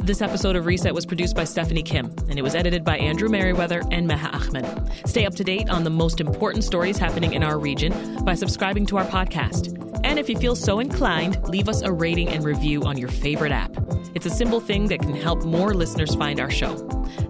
This 0.09 0.23
episode 0.23 0.57
of 0.57 0.65
Reset 0.65 0.95
was 0.95 1.05
produced 1.05 1.37
by 1.37 1.45
Stephanie 1.45 1.83
Kim, 1.83 2.07
and 2.31 2.39
it 2.39 2.43
was 2.43 2.55
edited 2.55 2.83
by 2.83 2.97
Andrew 2.97 3.29
Merriweather 3.29 3.83
and 3.91 4.09
Meha 4.09 4.33
Ahmed. 4.33 4.91
Stay 5.07 5.27
up 5.27 5.35
to 5.35 5.45
date 5.45 5.69
on 5.69 5.85
the 5.85 5.91
most 5.91 6.19
important 6.19 6.65
stories 6.65 6.97
happening 6.97 7.35
in 7.35 7.43
our 7.43 7.59
region 7.59 8.25
by 8.25 8.35
subscribing 8.35 8.87
to 8.87 8.97
our 8.97 9.05
podcast. 9.05 9.77
And 10.05 10.19
if 10.19 10.31
you 10.31 10.39
feel 10.39 10.57
so 10.57 10.81
inclined, 10.81 11.47
leave 11.47 11.69
us 11.69 11.83
a 11.83 11.93
rating 11.93 12.31
and 12.31 12.43
review 12.43 12.85
on 12.85 12.97
your 12.97 13.11
favorite 13.11 13.53
app. 13.53 13.71
It's 14.15 14.25
a 14.25 14.31
simple 14.31 14.61
thing 14.61 14.87
that 14.87 15.01
can 15.01 15.15
help 15.15 15.45
more 15.45 15.75
listeners 15.75 16.15
find 16.15 16.41
our 16.41 16.51
show. 16.51 16.75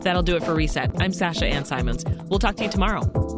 That'll 0.03 0.23
do 0.23 0.37
it 0.37 0.45
for 0.45 0.55
Reset. 0.55 1.03
I'm 1.03 1.13
Sasha 1.13 1.47
Ann 1.47 1.65
Simons. 1.65 2.05
We'll 2.29 2.39
talk 2.39 2.55
to 2.59 2.63
you 2.63 2.71
tomorrow. 2.71 3.38